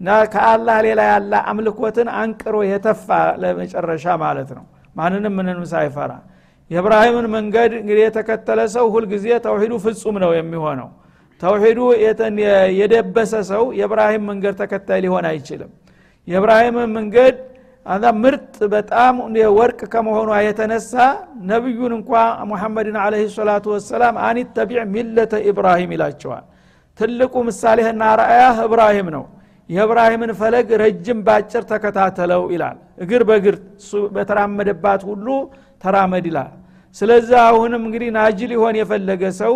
እና 0.00 0.08
ከአላህ 0.32 0.76
ሌላ 0.86 1.00
ያለ 1.10 1.32
አምልኮትን 1.50 2.08
አንቅሮ 2.20 2.56
የተፋ 2.70 3.08
ለመጨረሻ 3.42 4.06
ማለት 4.24 4.50
ነው። 4.58 4.64
ማንንም 4.96 5.34
ምንንም 5.38 5.66
ሳይፈራ 5.72 6.12
የእብራሂምን 6.70 7.26
መንገድ 7.34 7.72
እንግዲህ 7.80 8.02
የተከተለ 8.04 8.60
ሰው 8.74 8.86
ሁልጊዜ 8.94 9.26
ተውሂዱ 9.44 9.74
ፍጹም 9.84 10.16
ነው 10.24 10.30
የሚሆነው። 10.38 10.88
ተውሂዱ 11.40 11.80
የደበሰ 12.80 13.32
ሰው 13.50 13.64
የእብራሂም 13.78 14.24
መንገድ 14.30 14.54
ተከታይ 14.60 15.00
ሊሆን 15.04 15.26
አይችልም። 15.30 15.70
የእብራሂምን 16.28 16.90
መንገድ 16.96 17.36
አዛ 17.86 18.04
ምርጥ 18.22 18.56
በጣም 18.72 19.14
ወርቅ 19.58 19.80
ከመሆኗ 19.92 20.30
የተነሳ 20.46 20.92
ነቢዩን 21.50 21.92
እንኳ 21.98 22.10
ሙሐመድን 22.50 22.96
አለህ 23.02 23.22
ሰላቱ 23.36 23.66
ወሰላም 23.74 24.14
አኒተቢዕ 24.28 24.80
ሚለተ 24.94 25.34
ኢብራሂም 25.50 25.90
ይላቸዋል። 25.96 26.44
ትልቁ 26.98 27.34
ምሳሌህና 27.48 28.02
ራእያህ 28.20 28.58
እብራሂም 28.66 29.08
ነው። 29.16 29.24
የእብራሂምን 29.70 30.30
ፈለግ 30.40 30.68
ረጅም 30.82 31.20
ባጭር 31.26 31.62
ተከታተለው 31.70 32.42
ይላል። 32.52 32.76
እግር 33.04 33.22
በእግር 33.28 33.56
በተራመደባት 34.16 35.02
ሁሉ 35.08 35.26
ተራመድ 35.84 36.26
ይላል። 36.30 36.52
ስለዚህ 36.96 37.38
አሁንም 37.46 37.82
እንግዲህ 37.86 38.10
ናጅ 38.16 38.38
ሊሆን 38.52 38.74
የፈለገ 38.80 39.22
ሰው 39.40 39.54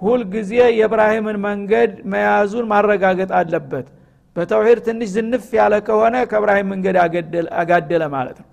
ሁልጊዜ 0.00 0.50
የእብራሂምን 0.78 1.38
መንገድ 1.44 1.92
መያዙን 2.12 2.66
ማረጋገጥ 2.72 3.30
አለበት። 3.38 3.86
በተውሂድ 4.36 4.78
ትንሽ 4.86 5.08
ዝንፍ 5.14 5.46
ያለ 5.58 5.74
ከሆነ 5.86 6.16
ከእብራሂም 6.30 6.68
መንገድ 6.72 6.96
አጋደለ 7.60 8.02
ማለት 8.14 8.36
ነው። 8.42 8.48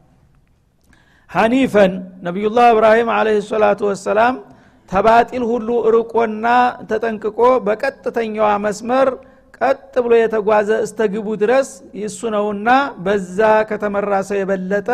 ሐኒፈን 1.30 1.94
ነቢዩላህ 2.26 2.66
እብራሂም 2.74 3.10
አለህ 3.16 3.38
ሰላቱ 3.50 3.82
ወሰላም 3.92 4.36
ተባጢል 4.90 5.44
ሁሉ 5.52 5.68
ርቆና 5.96 6.48
ተጠንቅቆ 6.90 7.40
በቀጥተኛዋ 7.68 8.50
መስመር 8.66 9.08
ቀጥ 9.58 9.94
ብሎ 10.06 10.14
የተጓዘ 10.20 10.70
እስተግቡ 10.86 11.28
ድረስ 11.44 11.70
እሱ 12.08 12.20
ነውና 12.36 12.70
በዛ 13.06 13.40
ከተመራ 13.70 14.12
ሰው 14.30 14.38
የበለጠ 14.42 14.90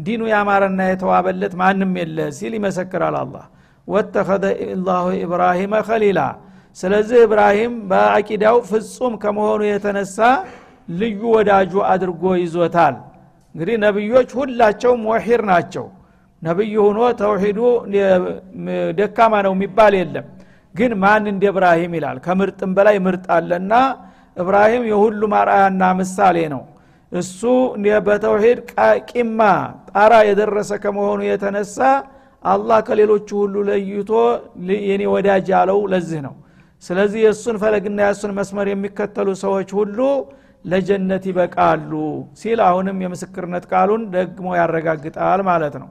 ዲኑ 0.00 0.22
ያማረና 0.32 0.80
የተዋበለት 0.90 1.54
ማንም 1.60 1.92
የለ 2.00 2.18
ሲል 2.36 2.52
ይመሰክራል 2.58 3.16
አላህ። 3.20 3.44
ወተኸዘ 3.88 4.44
ላሁ 4.86 5.06
ኢብራሂመ 5.20 5.74
ከሊላ 5.86 6.20
ስለዚህ 6.76 7.18
እብራሂም 7.26 7.72
በአቂዳው 7.90 8.56
ፍጹም 8.68 9.14
ከመሆኑ 9.22 9.60
የተነሳ 9.68 10.18
ልዩ 10.92 11.20
ወዳጁ 11.34 11.72
አድርጎ 11.92 12.22
ይዞታል። 12.42 12.94
እንግዲህ 13.54 13.76
ነቢዮች 13.84 14.30
ሁላቸው 14.38 14.92
ሞሒር 15.04 15.42
ናቸው። 15.50 15.86
ነቢይ 16.42 16.74
ሆኖ 16.82 16.98
ተውሂዱ 17.20 17.58
ደካማ 18.98 19.32
ነው 19.46 19.52
የሚባል 19.56 19.94
የለም። 20.00 20.26
ግን 20.74 20.92
ማን 21.02 21.24
እንደ 21.32 21.44
እብራሂም 21.52 21.92
ይላል? 21.98 22.16
ከምርጥም 22.24 22.70
በላይ 22.76 22.96
ምርጥ 23.06 23.26
አለና 23.36 23.72
እብራሂም 24.36 24.84
የሁሉም 24.90 25.32
አርአያና 25.40 25.82
ምሳሌ 26.00 26.36
ነው 26.54 26.62
እሱ 27.12 27.40
በተውሂድ 28.06 28.58
ቂማ 29.10 29.40
ጣራ 29.90 30.14
የደረሰ 30.28 30.72
ከመሆኑ 30.82 31.20
የተነሳ 31.28 31.78
አላህ 32.44 32.78
ከሌሎቹ 32.86 33.28
ሁሉ 33.40 33.54
ለይቶ 33.68 34.10
የኔ 34.84 35.02
ወዳጅ 35.14 35.48
ያለው 35.54 35.80
ለዚህ 35.92 36.20
ነው። 36.26 36.34
ስለዚህ 36.82 37.20
የእሱን 37.24 37.56
ፈለግና 37.62 37.98
የእሱን 38.04 38.32
መስመር 38.38 38.68
የሚከተሉ 38.70 39.28
ሰዎች 39.42 39.70
ሁሉ 39.78 39.98
ለጀነት 40.64 41.24
ይበቃሉ 41.30 41.92
ሲል 42.40 42.58
አሁንም 42.66 42.98
የምስክርነት 43.04 43.64
ቃሉን 43.72 44.02
ደግሞ 44.14 44.48
ያረጋግጣል 44.58 45.40
ማለት 45.50 45.74
ነው። 45.82 45.88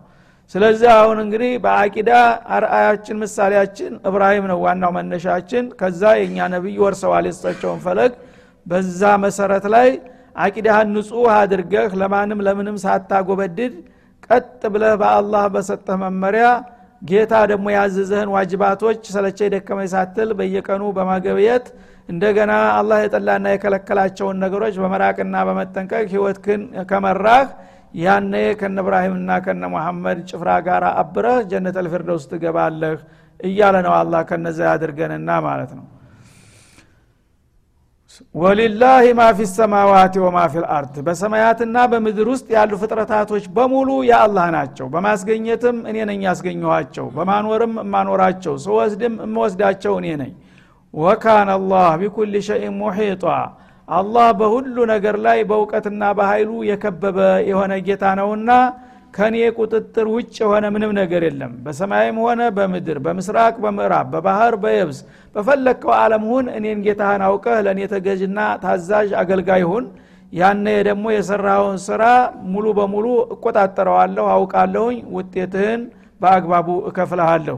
ስለዚህ 0.55 0.89
አሁን 0.95 1.17
እንግዲህ 1.23 1.51
በአቂዳ 1.63 2.11
አርአያችን 2.55 3.17
ምሳሌያችን 3.23 3.91
እብራሂም 4.09 4.45
ነው 4.51 4.59
ዋናው 4.65 4.91
መነሻችን። 4.97 5.65
ከዛ 5.79 6.03
የእኛ 6.19 6.47
ነቢይ 6.53 6.77
ወርሰዋል 6.83 7.25
የሳቸውን 7.29 7.81
ፈለግ 7.85 8.13
በዛ 8.65 9.01
መሰረት 9.25 9.65
ላይ 9.75 9.89
አቂዳህን 10.39 10.89
ንጹህ 10.95 11.29
አድርገህ 11.35 11.93
ለማንም 12.01 12.41
ለምንም 12.47 12.77
ሳታጎበድድ 12.83 13.73
ቀጥ 14.27 14.61
ብለህ 14.73 14.93
በአላህ 15.01 15.43
በሰጠህ 15.53 15.97
መመሪያ 16.03 16.47
ጌታ 17.01 17.33
ደግሞ 17.51 17.67
ያዘዘህን 17.75 18.29
ዋጅባቶች 18.35 19.01
ሰለቸ 19.13 19.49
ደከመ 19.53 19.79
ሳትል 19.93 20.29
በየቀኑ 20.39 20.83
በማገብየት 20.97 21.65
እንደገና 22.09 22.51
አላህ 22.77 22.99
የጠላና 23.03 23.47
የከለከላቸውን 23.53 24.39
ነገሮች 24.43 24.75
በመራቅና 24.83 25.35
በመጠንቀቅ 25.47 26.05
ህይወትክን 26.13 26.61
ከመራህ 26.91 27.47
ያነ 27.95 28.33
ከነ 28.59 28.77
እብራሂምና 28.83 29.37
ከነ 29.45 29.63
ሙሐመድ 29.73 30.19
ጭፍራ 30.29 30.49
ጋር 30.67 30.83
አብረህ 31.01 31.39
ጀነት 31.51 31.77
አልፊርደውስ 31.81 32.25
ትገባለህ 32.31 32.97
እያለ 33.39 33.75
ነው 33.85 33.93
አላህ 33.99 34.21
ከነዛ 34.29 34.59
ያድርገንና 34.69 35.29
ማለት 35.47 35.71
ነው 35.77 35.85
ወሊላህ 38.35 39.03
ማ 39.17 39.25
ፊ 39.31 39.45
ሰማዋት 39.51 40.15
ወማ 40.23 40.39
ፊ 40.51 40.61
ልአርድ 40.63 40.95
በሰማያትና 41.05 41.77
በምድር 41.91 42.27
ውስጥ 42.33 42.47
ያሉ 42.55 42.71
ፍጥረታቶች 42.81 43.45
በሙሉ 43.55 43.89
የአላህ 44.09 44.47
ናቸው። 44.55 44.87
በማስገኘትም 44.93 45.77
እኔ 45.89 45.97
ነኝ 46.09 46.19
ያስገኘኋቸው 46.27 47.07
በማኖርም 47.15 47.73
እማኖራቸው 47.83 48.55
ስወስድም 48.65 49.15
እምወስዳቸው 49.25 49.95
እኔ 50.01 50.07
ነኝ። 50.21 50.33
ወካን 50.93 51.49
አላህ 51.55 51.87
ቢኩል 52.01 52.35
ሸይን 52.47 52.75
ሙሒጧ። 52.79 53.23
አላህ 53.87 54.27
በሁሉ 54.39 54.75
ነገር 54.91 55.15
ላይ 55.25 55.39
በእውቀትና 55.49 56.03
በኃይሉ 56.17 56.51
የከበበ 56.69 57.17
የሆነ 57.49 57.73
ጌታ 57.87 58.03
ነውና 58.19 58.49
ከኔ 59.13 59.35
ቁጥጥር 59.57 60.07
ውጭ 60.13 60.35
የሆነ 60.41 60.65
ምንም 60.73 60.91
ነገር 60.99 61.21
የለም። 61.27 61.53
በሰማይም 61.63 62.17
ሆነ 62.23 62.41
በምድር 62.57 62.97
በምስራቅ 63.05 63.55
በምዕራብ 63.63 64.07
በባህር 64.13 64.55
በየብስ 64.63 64.99
በፈለግከው 65.35 65.93
ዓለም 65.99 66.23
ሁን። 66.31 66.45
እኔን 66.57 66.79
ጌታህን 66.85 67.23
አውቀህ 67.27 67.57
ለእኔ 67.65 67.81
ተገዥና 67.93 68.39
ታዛዥ 68.63 69.09
አገልጋይ 69.21 69.63
ሁን። 69.69 69.85
ያነ 70.33 70.65
ደግሞ 70.87 71.05
የሰራውን 71.11 71.77
ስራ 71.85 72.03
ሙሉ 72.49 72.65
በሙሉ 72.79 73.05
እቆጣጠረዋለሁ 73.35 74.25
አውቃለሁኝ። 74.35 74.99
ውጤትህን 75.15 75.83
በአግባቡ 76.21 76.67
እከፍልሃለሁ። 76.89 77.57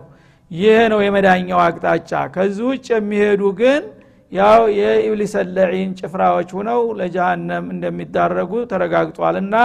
ይህ 0.51 0.79
ነው 0.91 0.99
የመዳኛው 1.03 1.59
አቅጣጫ። 1.65 2.11
ከዚህ 2.33 2.65
ውጭ 2.71 2.87
የሚሄዱ 2.95 3.43
ግን 3.59 3.83
ያው 4.31 4.61
የኢብሊስ 4.77 5.33
ጭፍራዎች 5.99 6.49
ሁነው 6.57 6.81
ለጀሃነም 6.99 7.65
እንደሚዳረጉ 7.73 8.51
ተረጋግጧልና 8.71 9.55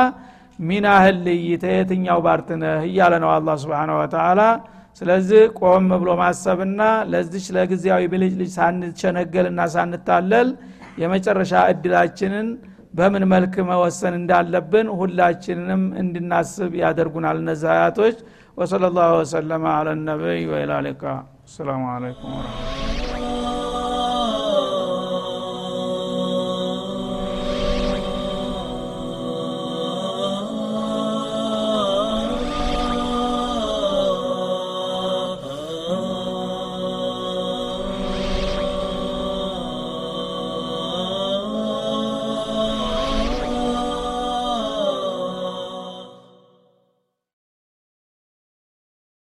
ሚናህል 0.59 1.17
ልይ 1.27 1.45
ተየትኛው 1.63 2.19
ባርትነህ 2.27 2.81
እያለ 2.89 3.15
ነው 3.25 3.31
አላ 3.33 3.57
ስብን 3.63 3.91
ወተላ 3.99 4.41
ስለዚህ 5.01 5.43
ቆም 5.61 5.89
ብሎ 6.03 6.11
ማሰብና 6.21 6.83
ለዚች 7.11 7.47
ለጊዜያዊ 7.57 8.05
ብልጭ 8.13 8.33
ልጅ 8.41 8.51
ሳንቸነገልና 8.57 9.61
ሳንታለል 9.75 10.49
የመጨረሻ 11.03 11.53
እድላችንን 11.73 12.49
በምን 12.95 13.25
መልክ 13.33 13.55
መወሰን 13.71 14.15
እንዳለብን 14.21 14.89
ሁላችንንም 15.01 15.83
እንድናስብ 16.03 16.73
ያደርጉናል 16.83 17.39
እነዚህ 17.43 17.71
አያቶች። 17.75 18.17
ወሰለ 18.59 18.85
ላሁ 18.97 19.13
ወሰለማ 19.21 19.67
አለ 19.79 19.89
ነቢይ 20.07 20.43
ወኢላ 20.53 20.81
ሊቃ 20.87 21.03
አሰላሙ 21.45 21.83
አለይኩም 21.95 22.33
ወረመቱላ 22.35 23.26